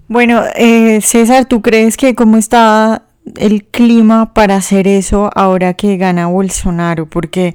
Bueno, 0.07 0.45
eh, 0.55 1.01
César, 1.03 1.47
¿tú 1.47 1.61
crees 1.61 1.97
que 1.97 2.15
cómo 2.15 2.37
está 2.37 3.03
el 3.35 3.65
clima 3.65 4.33
para 4.33 4.57
hacer 4.57 4.87
eso 4.87 5.31
ahora 5.35 5.75
que 5.75 5.97
gana 5.97 6.29
Bolsonaro? 6.29 7.07
Porque 7.07 7.55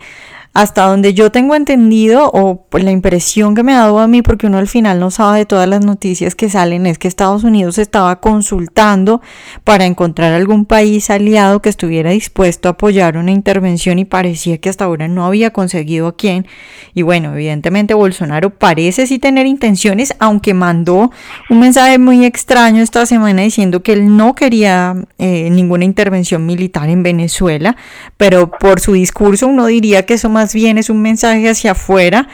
hasta 0.53 0.83
donde 0.83 1.13
yo 1.13 1.31
tengo 1.31 1.55
entendido 1.55 2.29
o 2.33 2.67
la 2.73 2.91
impresión 2.91 3.55
que 3.55 3.63
me 3.63 3.73
ha 3.73 3.79
dado 3.79 3.99
a 3.99 4.07
mí, 4.07 4.21
porque 4.21 4.47
uno 4.47 4.57
al 4.57 4.67
final 4.67 4.99
no 4.99 5.09
sabe 5.09 5.39
de 5.39 5.45
todas 5.45 5.67
las 5.67 5.85
noticias 5.85 6.35
que 6.35 6.49
salen, 6.49 6.85
es 6.85 6.97
que 6.97 7.07
Estados 7.07 7.45
Unidos 7.45 7.77
estaba 7.77 8.19
consultando 8.19 9.21
para 9.63 9.85
encontrar 9.85 10.33
algún 10.33 10.65
país 10.65 11.09
aliado 11.09 11.61
que 11.61 11.69
estuviera 11.69 12.11
dispuesto 12.11 12.67
a 12.67 12.71
apoyar 12.71 13.15
una 13.15 13.31
intervención 13.31 13.97
y 13.99 14.05
parecía 14.05 14.57
que 14.57 14.69
hasta 14.69 14.85
ahora 14.85 15.07
no 15.07 15.25
había 15.25 15.51
conseguido 15.51 16.07
a 16.07 16.17
quién. 16.17 16.45
Y 16.93 17.03
bueno, 17.03 17.33
evidentemente 17.33 17.93
Bolsonaro 17.93 18.49
parece 18.49 19.07
sí 19.07 19.19
tener 19.19 19.45
intenciones, 19.45 20.13
aunque 20.19 20.53
mandó 20.53 21.11
un 21.49 21.59
mensaje 21.61 21.97
muy 21.97 22.25
extraño 22.25 22.81
esta 22.83 23.05
semana 23.05 23.43
diciendo 23.43 23.83
que 23.83 23.93
él 23.93 24.17
no 24.17 24.35
quería 24.35 24.95
eh, 25.17 25.49
ninguna 25.49 25.85
intervención 25.85 26.45
militar 26.45 26.89
en 26.89 27.03
Venezuela, 27.03 27.77
pero 28.17 28.51
por 28.51 28.81
su 28.81 28.93
discurso 28.93 29.47
uno 29.47 29.67
diría 29.67 30.05
que 30.05 30.15
eso 30.15 30.29
más 30.29 30.40
más 30.41 30.53
bien 30.55 30.79
es 30.79 30.89
un 30.89 31.03
mensaje 31.03 31.47
hacia 31.47 31.73
afuera, 31.73 32.27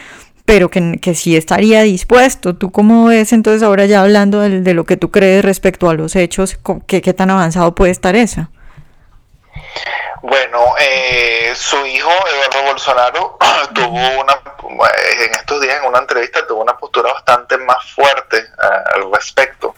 pero 0.45 0.69
que, 0.69 0.97
que 1.01 1.13
sí 1.13 1.35
estaría 1.35 1.81
dispuesto. 1.81 2.55
¿Tú 2.55 2.71
cómo 2.71 3.07
ves 3.07 3.33
entonces 3.33 3.63
ahora 3.63 3.85
ya 3.85 3.99
hablando 3.99 4.39
de, 4.39 4.73
lo 4.73 4.85
que 4.85 4.95
tú 4.95 5.11
crees 5.11 5.43
respecto 5.43 5.89
a 5.89 5.93
los 5.93 6.15
hechos, 6.15 6.57
qué, 6.87 7.01
qué 7.01 7.13
tan 7.13 7.31
avanzado 7.31 7.75
puede 7.75 7.91
estar 7.91 8.15
eso? 8.15 8.47
Bueno, 10.21 10.75
eh, 10.79 11.51
su 11.53 11.85
hijo 11.85 12.09
Eduardo 12.09 12.71
Bolsonaro 12.71 13.37
tuvo 13.75 14.21
una, 14.21 14.39
en 15.25 15.31
estos 15.31 15.59
días 15.59 15.81
en 15.81 15.89
una 15.89 15.99
entrevista 15.99 16.47
tuvo 16.47 16.61
una 16.61 16.77
postura 16.77 17.11
bastante 17.11 17.57
más 17.57 17.91
fuerte 17.91 18.37
uh, 18.37 18.95
al 18.95 19.11
respecto. 19.11 19.75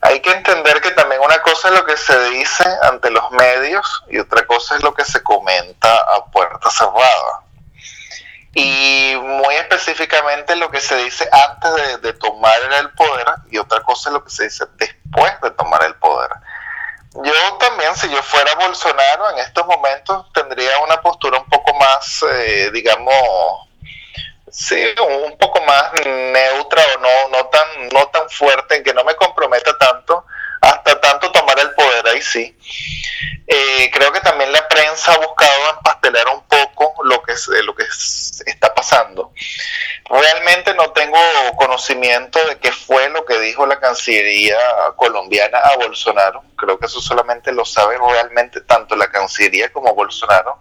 Hay 0.00 0.18
que 0.18 0.32
entender 0.32 0.80
que 0.80 0.90
también 0.90 1.20
una 1.24 1.40
cosa 1.42 1.68
es 1.68 1.74
lo 1.74 1.84
que 1.84 1.96
se 1.96 2.18
dice 2.30 2.64
ante 2.82 3.08
los 3.08 3.30
medios 3.30 4.02
y 4.08 4.18
otra 4.18 4.44
cosa 4.48 4.74
es 4.74 4.82
lo 4.82 4.92
que 4.92 5.04
se 5.04 5.22
comenta 5.22 5.94
a 5.94 6.24
puerta 6.24 6.68
cerrada 6.68 7.41
y 8.54 9.14
muy 9.16 9.54
específicamente 9.54 10.56
lo 10.56 10.70
que 10.70 10.80
se 10.80 10.96
dice 10.96 11.28
antes 11.32 12.02
de, 12.02 12.12
tomar 12.14 12.60
el 12.78 12.90
poder 12.90 13.26
y 13.50 13.58
otra 13.58 13.80
cosa 13.80 14.10
es 14.10 14.14
lo 14.14 14.24
que 14.24 14.30
se 14.30 14.44
dice 14.44 14.66
después 14.76 15.32
de 15.40 15.50
tomar 15.52 15.82
el 15.84 15.94
poder. 15.94 16.30
Yo 17.14 17.56
también, 17.58 17.94
si 17.96 18.10
yo 18.10 18.22
fuera 18.22 18.54
Bolsonaro 18.54 19.30
en 19.30 19.38
estos 19.38 19.66
momentos, 19.66 20.26
tendría 20.32 20.78
una 20.80 21.00
postura 21.00 21.38
un 21.38 21.48
poco 21.48 21.74
más, 21.74 22.24
eh, 22.30 22.70
digamos, 22.72 23.68
sí, 24.50 24.82
un 25.26 25.36
poco 25.38 25.60
más 25.62 25.92
neutra 26.04 26.82
o 26.96 27.00
no, 27.00 27.28
no, 27.36 27.46
tan, 27.46 27.88
no 27.92 28.06
tan 28.08 28.28
fuerte, 28.30 28.76
en 28.76 28.84
que 28.84 28.94
no 28.94 29.04
me 29.04 29.14
comprometa 29.14 29.76
tanto 29.76 30.26
sí. 32.22 32.56
Eh, 33.46 33.90
creo 33.92 34.12
que 34.12 34.20
también 34.20 34.52
la 34.52 34.66
prensa 34.68 35.12
ha 35.12 35.18
buscado 35.18 35.70
empastelar 35.76 36.26
un 36.28 36.42
poco 36.44 36.94
lo 37.04 37.22
que, 37.22 37.34
lo 37.64 37.74
que 37.74 37.84
está 38.46 38.74
pasando. 38.74 39.32
Realmente 40.08 40.74
no 40.74 40.90
tengo 40.92 41.18
conocimiento 41.56 42.44
de 42.46 42.58
qué 42.58 42.72
fue 42.72 43.08
lo 43.10 43.24
que 43.24 43.38
dijo 43.40 43.66
la 43.66 43.80
Cancillería 43.80 44.58
colombiana 44.96 45.58
a 45.58 45.76
Bolsonaro. 45.76 46.44
Creo 46.56 46.78
que 46.78 46.86
eso 46.86 47.00
solamente 47.00 47.52
lo 47.52 47.64
sabe 47.64 47.96
realmente 47.98 48.60
tanto 48.62 48.96
la 48.96 49.10
Cancillería 49.10 49.72
como 49.72 49.94
Bolsonaro. 49.94 50.60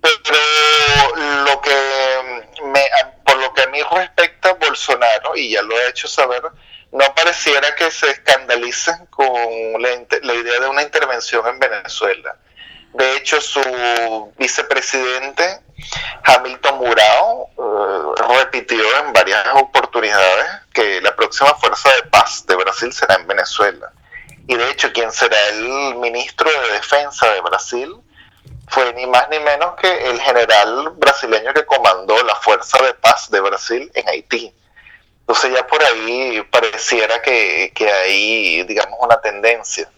Pero 0.00 1.16
lo 1.44 1.60
que 1.60 1.74
me, 2.64 2.84
por 3.24 3.36
lo 3.36 3.52
que 3.54 3.62
a 3.62 3.66
mí 3.68 3.80
respecta 3.90 4.54
Bolsonaro, 4.54 5.36
y 5.36 5.50
ya 5.50 5.62
lo 5.62 5.78
he 5.78 5.88
hecho 5.88 6.08
saber, 6.08 6.42
no 6.92 7.14
pareciera 7.14 7.74
que 7.74 7.90
se 7.90 8.10
escandalicen 8.10 9.06
con 9.06 9.26
la, 9.80 10.34
idea 10.34 10.60
de 10.60 10.68
una 10.68 10.82
intervención 10.82 11.46
en 11.46 11.58
Venezuela. 11.58 12.36
De 12.92 13.16
hecho, 13.16 13.40
su 13.40 14.32
vicepresidente, 14.36 15.60
Hamilton 16.24 16.78
Murao, 16.78 17.48
eh, 17.58 18.22
repitió 18.38 18.84
en 18.98 19.12
varias 19.14 19.42
oportunidades 19.54 20.46
que 20.74 21.00
la 21.00 21.16
próxima 21.16 21.54
fuerza 21.54 21.88
de 21.94 22.02
paz 22.10 22.44
de 22.46 22.56
Brasil 22.56 22.92
será 22.92 23.14
en 23.14 23.26
Venezuela. 23.26 23.90
Y 24.46 24.56
de 24.56 24.70
hecho, 24.70 24.92
quien 24.92 25.10
será 25.10 25.48
el 25.48 25.94
ministro 25.94 26.50
de 26.50 26.74
Defensa 26.74 27.32
de 27.32 27.40
Brasil 27.40 27.96
fue 28.68 28.92
ni 28.92 29.06
más 29.06 29.28
ni 29.30 29.38
menos 29.38 29.74
que 29.76 30.10
el 30.10 30.20
general 30.20 30.90
brasileño 30.96 31.54
que 31.54 31.64
comandó 31.64 32.22
la 32.24 32.34
fuerza 32.36 32.82
de 32.82 32.92
paz 32.94 33.30
de 33.30 33.40
Brasil 33.40 33.90
en 33.94 34.08
Haití. 34.08 34.54
Entonces 35.22 35.52
ya 35.54 35.66
por 35.66 35.82
ahí 35.82 36.42
pareciera 36.50 37.22
que, 37.22 37.72
hay, 37.78 38.64
digamos, 38.64 38.98
una 39.00 39.20
tendencia. 39.20 39.88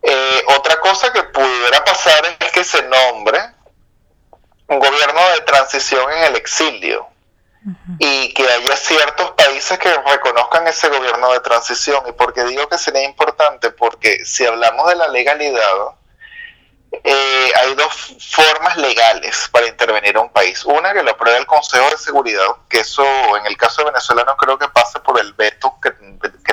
Eh, 0.00 0.44
otra 0.56 0.78
cosa 0.80 1.12
que 1.12 1.22
pudiera 1.24 1.84
pasar 1.84 2.36
es 2.40 2.52
que 2.52 2.64
se 2.64 2.82
nombre 2.82 3.38
un 4.68 4.78
gobierno 4.78 5.20
de 5.34 5.40
transición 5.42 6.10
en 6.12 6.24
el 6.24 6.36
exilio 6.36 7.06
y 7.98 8.32
que 8.32 8.42
haya 8.42 8.76
ciertos 8.76 9.32
países 9.32 9.78
que 9.78 9.92
reconozcan 9.92 10.66
ese 10.66 10.88
gobierno 10.88 11.32
de 11.32 11.40
transición. 11.40 12.02
¿Y 12.08 12.12
por 12.12 12.32
qué 12.32 12.44
digo 12.44 12.68
que 12.68 12.78
sería 12.78 13.04
importante? 13.04 13.70
Porque 13.70 14.24
si 14.24 14.46
hablamos 14.46 14.88
de 14.88 14.96
la 14.96 15.08
legalidad, 15.08 15.76
eh, 16.92 17.52
hay 17.56 17.74
dos 17.74 18.16
formas 18.20 18.76
legales 18.76 19.48
para 19.50 19.66
intervenir 19.66 20.16
a 20.16 20.20
un 20.20 20.30
país. 20.30 20.64
Una 20.64 20.92
que 20.92 21.02
lo 21.02 21.12
aprueba 21.12 21.38
el 21.38 21.46
Consejo 21.46 21.88
de 21.88 21.96
Seguridad, 21.96 22.46
que 22.68 22.80
eso 22.80 23.04
en 23.38 23.46
el 23.46 23.56
caso 23.56 23.82
de 23.82 23.90
Venezuela 23.90 24.24
no 24.24 24.36
creo 24.36 24.58
que 24.58 24.68
pase 24.68 25.00
por 25.00 25.18
el 25.18 25.32
veto 25.32 25.74
que, 25.82 25.90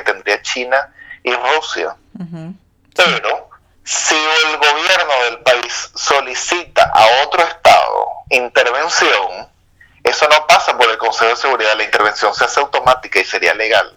tendría 0.02 0.40
China 0.42 0.92
y 1.22 1.32
Rusia. 1.34 1.94
Pero 2.96 3.50
si 3.84 4.14
el 4.14 4.56
gobierno 4.56 5.24
del 5.24 5.38
país 5.40 5.90
solicita 5.94 6.90
a 6.92 7.24
otro 7.24 7.42
Estado 7.42 8.08
intervención, 8.30 9.48
eso 10.02 10.28
no 10.28 10.46
pasa 10.46 10.76
por 10.76 10.90
el 10.90 10.96
Consejo 10.96 11.30
de 11.30 11.36
Seguridad, 11.36 11.76
la 11.76 11.84
intervención 11.84 12.34
se 12.34 12.44
hace 12.44 12.60
automática 12.60 13.20
y 13.20 13.24
sería 13.24 13.54
legal. 13.54 13.94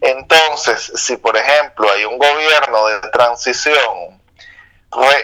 Entonces, 0.00 0.92
si 0.94 1.16
por 1.16 1.36
ejemplo 1.36 1.90
hay 1.90 2.04
un 2.04 2.16
gobierno 2.16 2.86
de 2.86 3.00
transición 3.10 4.19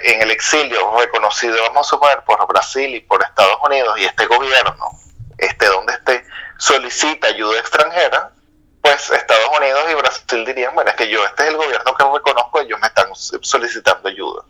en 0.02 0.22
el 0.22 0.30
exilio 0.30 0.96
reconocido, 0.98 1.56
vamos 1.62 1.86
a 1.86 1.90
suponer, 1.90 2.22
por 2.24 2.46
Brasil 2.46 2.94
y 2.94 3.00
por 3.00 3.22
Estados 3.22 3.58
Unidos, 3.64 3.98
y 3.98 4.04
este 4.04 4.26
gobierno, 4.26 4.90
este 5.38 5.66
donde 5.66 5.94
esté, 5.94 6.24
solicita 6.58 7.28
ayuda 7.28 7.58
extranjera, 7.58 8.30
pues 8.80 9.10
Estados 9.10 9.50
Unidos 9.58 9.84
y 9.90 9.94
Brasil 9.94 10.44
dirían, 10.44 10.74
bueno, 10.74 10.90
es 10.90 10.96
que 10.96 11.08
yo, 11.08 11.24
este 11.24 11.42
es 11.42 11.48
el 11.50 11.56
gobierno 11.56 11.94
que 11.94 12.04
reconozco, 12.04 12.60
ellos 12.60 12.78
me 12.80 12.86
están 12.86 13.08
solicitando 13.14 14.08
ayuda. 14.08 14.42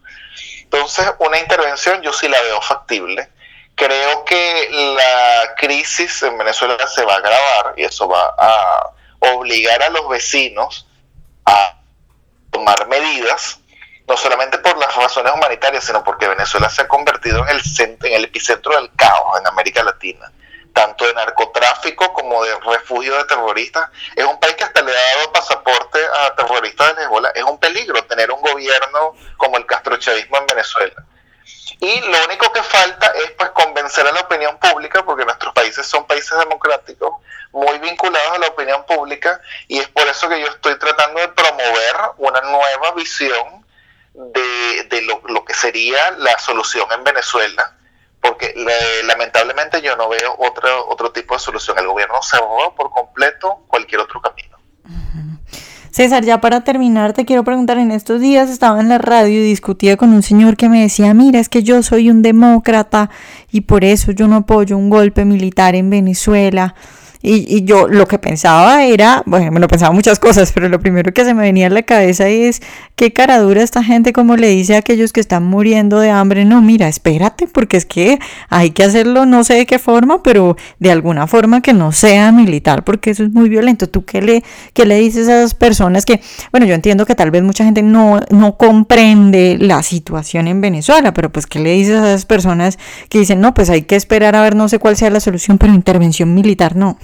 Entonces, 0.62 1.10
una 1.20 1.38
intervención 1.38 2.02
yo 2.02 2.12
sí 2.12 2.28
la 2.28 2.40
veo 2.42 2.60
factible. 2.60 3.30
Creo 3.76 4.24
que 4.24 4.68
la 4.96 5.54
crisis 5.54 6.22
en 6.22 6.36
Venezuela 6.36 6.76
se 6.86 7.04
va 7.04 7.14
a 7.14 7.16
agravar 7.18 7.74
y 7.76 7.84
eso 7.84 8.08
va 8.08 8.34
a 8.38 8.90
obligar 9.20 9.82
a 9.82 9.90
los 9.90 10.08
vecinos 10.08 10.86
a 11.44 11.78
tomar 12.50 12.88
medidas 12.88 13.60
no 14.08 14.16
solamente 14.16 14.58
por 14.58 14.78
las 14.78 14.94
razones 14.94 15.32
humanitarias, 15.32 15.84
sino 15.84 16.04
porque 16.04 16.28
Venezuela 16.28 16.70
se 16.70 16.82
ha 16.82 16.88
convertido 16.88 17.42
en 17.42 17.48
el, 17.48 17.62
centro, 17.62 18.08
en 18.08 18.14
el 18.14 18.24
epicentro 18.24 18.74
del 18.76 18.90
caos 18.94 19.40
en 19.40 19.46
América 19.46 19.82
Latina, 19.82 20.30
tanto 20.72 21.06
de 21.06 21.14
narcotráfico 21.14 22.12
como 22.12 22.44
de 22.44 22.54
refugio 22.60 23.16
de 23.16 23.24
terroristas. 23.24 23.90
Es 24.14 24.24
un 24.24 24.38
país 24.38 24.54
que 24.54 24.64
hasta 24.64 24.82
le 24.82 24.92
ha 24.92 25.16
dado 25.16 25.32
pasaporte 25.32 25.98
a 26.20 26.34
terroristas 26.36 26.94
de 26.96 27.02
Hezbollah. 27.02 27.30
Es 27.30 27.42
un 27.42 27.58
peligro 27.58 28.04
tener 28.04 28.30
un 28.30 28.40
gobierno 28.40 29.14
como 29.36 29.56
el 29.56 29.66
castrochavismo 29.66 30.36
en 30.38 30.46
Venezuela. 30.46 31.04
Y 31.80 32.00
lo 32.00 32.24
único 32.24 32.52
que 32.52 32.62
falta 32.62 33.12
es 33.16 33.32
pues 33.32 33.50
convencer 33.50 34.06
a 34.06 34.12
la 34.12 34.20
opinión 34.20 34.56
pública, 34.58 35.04
porque 35.04 35.24
nuestros 35.24 35.52
países 35.52 35.86
son 35.86 36.06
países 36.06 36.38
democráticos, 36.38 37.16
muy 37.52 37.78
vinculados 37.78 38.32
a 38.32 38.38
la 38.38 38.46
opinión 38.46 38.84
pública, 38.86 39.40
y 39.68 39.78
es 39.78 39.88
por 39.88 40.06
eso 40.06 40.28
que 40.28 40.40
yo 40.40 40.46
estoy 40.46 40.78
tratando 40.78 41.20
de 41.20 41.28
promover 41.28 41.96
una 42.18 42.40
nueva 42.42 42.92
visión 42.92 43.65
de, 44.88 45.02
lo, 45.02 45.44
que 45.44 45.54
sería 45.54 46.10
la 46.18 46.38
solución 46.38 46.86
en 46.96 47.04
Venezuela, 47.04 47.76
porque 48.20 48.54
lamentablemente 49.04 49.82
yo 49.82 49.96
no 49.96 50.08
veo 50.08 50.34
otro, 50.38 50.88
otro 50.88 51.12
tipo 51.12 51.34
de 51.34 51.40
solución. 51.40 51.78
El 51.78 51.86
gobierno 51.86 52.22
cerró 52.22 52.74
por 52.76 52.90
completo 52.90 53.64
cualquier 53.68 54.00
otro 54.00 54.20
camino. 54.20 54.56
César, 55.96 56.26
ya 56.26 56.42
para 56.42 56.62
terminar, 56.62 57.14
te 57.14 57.24
quiero 57.24 57.42
preguntar, 57.42 57.78
en 57.78 57.90
estos 57.90 58.20
días 58.20 58.50
estaba 58.50 58.80
en 58.80 58.90
la 58.90 58.98
radio 58.98 59.38
y 59.40 59.42
discutía 59.42 59.96
con 59.96 60.12
un 60.12 60.22
señor 60.22 60.58
que 60.58 60.68
me 60.68 60.82
decía, 60.82 61.14
mira, 61.14 61.40
es 61.40 61.48
que 61.48 61.62
yo 61.62 61.82
soy 61.82 62.10
un 62.10 62.20
demócrata 62.20 63.08
y 63.50 63.62
por 63.62 63.82
eso 63.82 64.12
yo 64.12 64.28
no 64.28 64.36
apoyo 64.36 64.76
un 64.76 64.90
golpe 64.90 65.24
militar 65.24 65.74
en 65.74 65.88
Venezuela. 65.88 66.74
Y, 67.22 67.64
yo 67.64 67.88
lo 67.88 68.06
que 68.06 68.18
pensaba 68.18 68.84
era, 68.84 69.22
bueno, 69.26 69.50
me 69.50 69.60
lo 69.60 69.68
pensaba 69.68 69.92
muchas 69.92 70.18
cosas, 70.18 70.52
pero 70.52 70.68
lo 70.68 70.78
primero 70.78 71.12
que 71.12 71.24
se 71.24 71.34
me 71.34 71.42
venía 71.42 71.66
a 71.66 71.70
la 71.70 71.82
cabeza 71.82 72.28
es 72.28 72.62
qué 72.94 73.12
cara 73.12 73.38
dura 73.38 73.62
esta 73.62 73.82
gente 73.82 74.12
como 74.12 74.36
le 74.36 74.48
dice 74.48 74.74
a 74.76 74.78
aquellos 74.78 75.12
que 75.12 75.20
están 75.20 75.44
muriendo 75.44 75.98
de 75.98 76.10
hambre, 76.10 76.44
no, 76.44 76.62
mira, 76.62 76.88
espérate, 76.88 77.46
porque 77.46 77.76
es 77.76 77.86
que 77.86 78.18
hay 78.48 78.70
que 78.70 78.84
hacerlo 78.84 79.26
no 79.26 79.44
sé 79.44 79.54
de 79.54 79.66
qué 79.66 79.78
forma, 79.78 80.22
pero 80.22 80.56
de 80.78 80.90
alguna 80.90 81.26
forma 81.26 81.60
que 81.62 81.72
no 81.72 81.92
sea 81.92 82.32
militar, 82.32 82.84
porque 82.84 83.10
eso 83.10 83.24
es 83.24 83.32
muy 83.32 83.48
violento. 83.48 83.88
¿Tú 83.88 84.04
qué 84.04 84.22
le, 84.22 84.44
qué 84.72 84.86
le 84.86 84.98
dices 84.98 85.28
a 85.28 85.38
esas 85.38 85.54
personas 85.54 86.04
que, 86.04 86.20
bueno, 86.52 86.66
yo 86.66 86.74
entiendo 86.74 87.06
que 87.06 87.14
tal 87.14 87.30
vez 87.30 87.42
mucha 87.42 87.64
gente 87.64 87.82
no, 87.82 88.20
no 88.30 88.56
comprende 88.56 89.56
la 89.60 89.82
situación 89.82 90.48
en 90.48 90.60
Venezuela, 90.60 91.12
pero 91.12 91.30
pues 91.30 91.46
qué 91.46 91.58
le 91.58 91.72
dices 91.72 91.96
a 91.96 92.08
esas 92.10 92.26
personas 92.26 92.78
que 93.08 93.18
dicen, 93.18 93.40
no, 93.40 93.54
pues 93.54 93.70
hay 93.70 93.82
que 93.82 93.96
esperar 93.96 94.36
a 94.36 94.42
ver 94.42 94.54
no 94.54 94.68
sé 94.68 94.78
cuál 94.78 94.96
sea 94.96 95.10
la 95.10 95.20
solución, 95.20 95.58
pero 95.58 95.74
intervención 95.74 96.34
militar 96.34 96.76
no? 96.76 96.98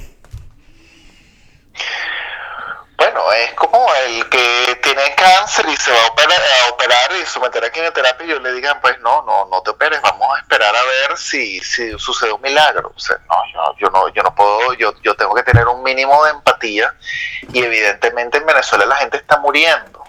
Bueno, 2.96 3.32
es 3.32 3.52
como 3.54 3.92
el 4.06 4.28
que 4.28 4.78
tiene 4.80 5.14
cáncer 5.16 5.66
y 5.68 5.76
se 5.76 5.90
va 5.90 6.04
a 6.04 6.70
operar, 6.70 7.10
y 7.20 7.26
someter 7.26 7.64
a 7.64 7.70
quimioterapia 7.72 8.24
y 8.24 8.30
yo 8.30 8.38
le 8.38 8.52
digan, 8.52 8.80
pues 8.80 8.96
no, 9.00 9.22
no, 9.22 9.46
no 9.46 9.60
te 9.62 9.70
operes, 9.70 10.00
vamos 10.02 10.28
a 10.36 10.40
esperar 10.40 10.74
a 10.74 10.82
ver 10.84 11.18
si, 11.18 11.58
si 11.60 11.98
sucede 11.98 12.32
un 12.32 12.40
milagro. 12.40 12.92
O 12.94 13.00
sea, 13.00 13.18
no, 13.28 13.34
yo, 13.52 13.76
yo 13.78 13.90
no, 13.90 14.08
yo 14.10 14.22
no 14.22 14.32
puedo, 14.34 14.74
yo, 14.74 14.94
yo 15.02 15.14
tengo 15.16 15.34
que 15.34 15.42
tener 15.42 15.66
un 15.66 15.82
mínimo 15.82 16.24
de 16.24 16.30
empatía 16.30 16.94
y 17.52 17.64
evidentemente 17.64 18.38
en 18.38 18.46
Venezuela 18.46 18.86
la 18.86 18.96
gente 18.96 19.16
está 19.16 19.38
muriendo. 19.38 20.04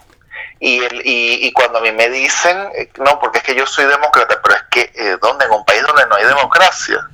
Y, 0.59 0.83
el, 0.83 1.01
y, 1.03 1.47
y, 1.47 1.51
cuando 1.51 1.79
a 1.79 1.81
mí 1.81 1.91
me 1.91 2.09
dicen, 2.09 2.69
eh, 2.75 2.91
no, 2.97 3.19
porque 3.19 3.39
es 3.39 3.43
que 3.43 3.55
yo 3.55 3.65
soy 3.65 3.85
demócrata, 3.85 4.39
pero 4.41 4.55
es 4.55 4.63
que, 4.69 4.91
eh, 4.95 5.17
¿dónde? 5.19 5.45
En 5.45 5.51
un 5.51 5.65
país 5.65 5.81
donde 5.81 6.05
no 6.05 6.15
hay 6.15 6.25
democracia. 6.25 7.09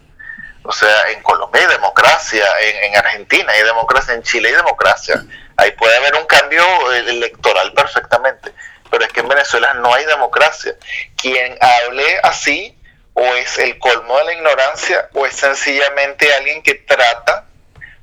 O 0.70 0.72
sea, 0.72 1.10
en 1.10 1.24
Colombia 1.24 1.62
hay 1.62 1.68
democracia, 1.68 2.46
en, 2.62 2.84
en 2.84 2.96
Argentina 2.96 3.52
hay 3.52 3.64
democracia, 3.64 4.14
en 4.14 4.22
Chile 4.22 4.50
hay 4.50 4.56
democracia 4.56 5.24
Ahí 5.60 5.72
puede 5.72 5.98
haber 5.98 6.16
un 6.16 6.26
cambio 6.26 6.64
eh, 6.94 7.00
electoral 7.00 7.74
perfectamente, 7.74 8.54
pero 8.90 9.04
es 9.04 9.12
que 9.12 9.20
en 9.20 9.28
Venezuela 9.28 9.74
no 9.74 9.94
hay 9.94 10.06
democracia. 10.06 10.74
Quien 11.18 11.58
hable 11.60 12.20
así 12.24 12.78
o 13.14 13.26
es 13.36 13.58
el 13.58 13.78
colmo 13.78 14.18
de 14.20 14.24
la 14.24 14.34
ignorancia 14.34 15.10
o 15.14 15.26
es 15.26 15.36
sencillamente 15.36 16.34
alguien 16.34 16.64
que 16.64 16.76
trata, 16.76 17.46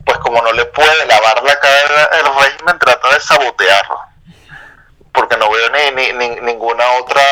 pues 0.05 0.19
como 0.19 0.43
no 0.43 0.53
le 0.53 0.67
puede 0.67 1.07
lavar 1.07 1.43
la 1.45 1.59
cara 1.59 2.05
al 2.05 2.45
régimen, 2.45 2.79
trata 2.79 3.15
de 3.15 3.21
sabotearlo. 3.21 4.01
Porque 5.17 5.37
no 5.39 5.51
veo 5.51 5.71
ni, 5.71 6.13
ninguna 6.43 6.93
otra 7.01 7.23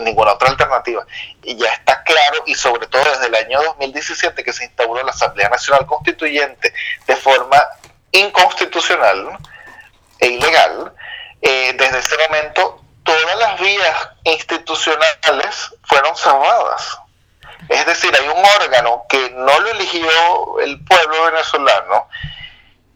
ninguna 0.00 0.32
otra 0.32 0.48
alternativa. 0.48 1.06
Y 1.42 1.54
ya 1.56 1.68
está 1.68 2.02
claro, 2.02 2.42
y 2.46 2.54
sobre 2.54 2.86
todo 2.86 3.04
desde 3.04 3.26
el 3.26 3.34
año 3.34 3.62
2017 3.62 4.42
que 4.42 4.52
se 4.52 4.64
instauró 4.64 5.02
la 5.04 5.12
Asamblea 5.12 5.48
Nacional 5.48 5.86
Constituyente 5.86 6.72
de 7.06 7.16
forma 7.16 7.62
inconstitucional 8.12 9.38
e 10.18 10.26
ilegal, 10.26 10.92
eh, 11.42 11.74
desde 11.76 11.98
ese 11.98 12.16
momento 12.26 12.82
todas 13.04 13.36
las 13.38 13.60
vías 13.60 14.08
institucionales 14.24 15.70
fueron 15.84 16.16
cerradas. 16.16 16.98
Es 17.68 17.86
decir, 17.86 18.14
hay 18.14 18.28
un 18.28 18.44
órgano 18.62 19.04
que 19.08 19.30
no 19.30 19.58
lo 19.60 19.70
eligió 19.70 20.60
el 20.60 20.82
pueblo 20.84 21.24
venezolano, 21.24 22.08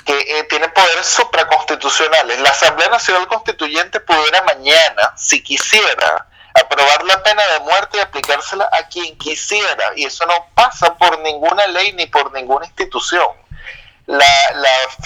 que 0.03 0.19
eh, 0.19 0.45
tiene 0.45 0.69
poderes 0.69 1.07
supraconstitucionales. 1.07 2.41
La 2.41 2.51
Asamblea 2.51 2.89
Nacional 2.89 3.27
Constituyente 3.27 4.01
pudiera 4.01 4.43
mañana, 4.43 5.13
si 5.17 5.43
quisiera, 5.43 6.27
aprobar 6.55 7.05
la 7.05 7.23
pena 7.23 7.47
de 7.47 7.61
muerte 7.61 7.99
y 7.99 8.01
aplicársela 8.01 8.69
a 8.73 8.89
quien 8.89 9.17
quisiera. 9.19 9.93
Y 9.97 10.05
eso 10.05 10.27
no 10.27 10.47
pasa 10.55 10.97
por 10.97 11.19
ninguna 11.21 11.67
ley 11.69 11.93
ni 11.93 12.07
por 12.07 12.33
ninguna 12.33 12.67
institución 12.67 13.41
la, 14.11 14.27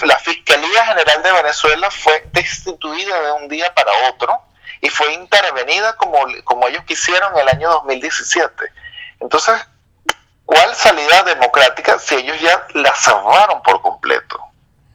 la, 0.03 0.19
Fiscalía 0.19 0.87
General 0.87 1.23
de 1.23 1.33
Venezuela 1.33 1.91
fue 1.91 2.27
destituida 2.33 3.21
de 3.21 3.33
un 3.33 3.49
día 3.49 3.73
para 3.75 3.91
otro 4.09 4.41
y 4.81 4.89
fue 4.89 5.13
intervenida 5.13 5.95
como, 5.97 6.19
como 6.45 6.69
ellos 6.69 6.85
quisieron 6.85 7.35
en 7.35 7.41
el 7.41 7.49
año 7.49 7.71
2017. 7.71 8.65
Entonces, 9.21 9.55
¿cuál 10.47 10.75
salida 10.75 11.23
democrática 11.25 11.99
si 11.99 12.15
ellos 12.15 12.41
ya 12.41 12.67
la 12.75 12.95
cerraron 12.95 13.63
por 13.63 13.83
completo? 13.83 14.41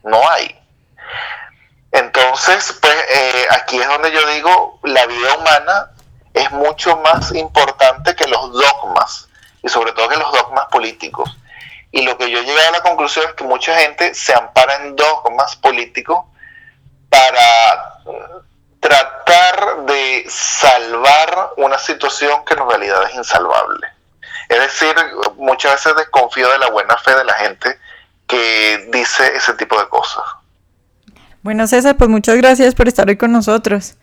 No 0.02 0.28
hay. 0.30 0.56
Entonces, 1.92 2.78
pues 2.80 2.94
eh, 3.10 3.46
aquí 3.70 3.80
es 3.80 3.86
donde 3.86 4.10
yo 4.10 4.26
digo, 4.26 4.80
la 4.82 5.06
vida 5.06 5.36
humana 5.36 5.90
es 6.34 6.50
mucho 6.50 6.96
más 6.96 7.32
importante 7.32 8.16
que 8.16 8.26
los 8.26 8.52
dogmas, 8.52 9.28
y 9.62 9.68
sobre 9.68 9.92
todo 9.92 10.08
que 10.08 10.16
los 10.16 10.32
dogmas 10.32 10.66
políticos. 10.66 11.30
Y 11.92 12.02
lo 12.02 12.18
que 12.18 12.28
yo 12.28 12.40
llegué 12.40 12.66
a 12.66 12.72
la 12.72 12.80
conclusión 12.80 13.26
es 13.28 13.34
que 13.34 13.44
mucha 13.44 13.78
gente 13.78 14.12
se 14.12 14.34
ampara 14.34 14.74
en 14.76 14.96
dogmas 14.96 15.54
políticos 15.54 16.24
para 17.08 17.94
tratar 18.80 19.84
de 19.86 20.26
salvar 20.28 21.52
una 21.56 21.78
situación 21.78 22.44
que 22.44 22.54
en 22.54 22.68
realidad 22.68 23.04
es 23.04 23.14
insalvable. 23.14 23.86
Es 24.48 24.58
decir, 24.58 24.96
muchas 25.36 25.74
veces 25.74 25.94
desconfío 25.94 26.50
de 26.50 26.58
la 26.58 26.70
buena 26.70 26.96
fe 26.96 27.14
de 27.14 27.24
la 27.24 27.34
gente 27.34 27.78
que 28.26 28.88
dice 28.90 29.36
ese 29.36 29.54
tipo 29.54 29.78
de 29.78 29.88
cosas. 29.88 30.24
Bueno, 31.42 31.66
César, 31.66 31.96
pues 31.96 32.10
muchas 32.10 32.36
gracias 32.36 32.74
por 32.74 32.88
estar 32.88 33.08
hoy 33.08 33.16
con 33.16 33.32
nosotros. 33.32 33.96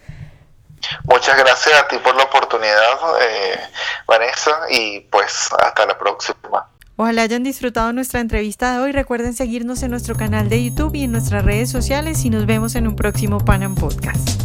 Muchas 1.06 1.38
gracias 1.38 1.76
a 1.76 1.88
ti 1.88 1.98
por 1.98 2.16
la 2.16 2.24
oportunidad, 2.24 2.98
eh, 3.22 3.60
Vanessa, 4.08 4.60
y 4.70 5.02
pues 5.02 5.50
hasta 5.60 5.86
la 5.86 5.98
próxima. 5.98 6.68
Ojalá 6.96 7.22
hayan 7.24 7.44
disfrutado 7.44 7.94
nuestra 7.94 8.22
entrevista 8.22 8.74
de 8.74 8.80
hoy. 8.80 8.92
Recuerden 8.92 9.34
seguirnos 9.34 9.84
en 9.84 9.92
nuestro 9.92 10.16
canal 10.16 10.50
de 10.50 10.64
YouTube 10.64 10.96
y 10.96 11.04
en 11.04 11.12
nuestras 11.12 11.46
redes 11.46 11.70
sociales 11.70 12.26
y 12.26 12.30
nos 12.30 12.46
vemos 12.48 12.76
en 12.76 12.88
un 12.88 12.96
próximo 12.96 13.40
Panam 13.40 13.76
Podcast. 13.76 14.37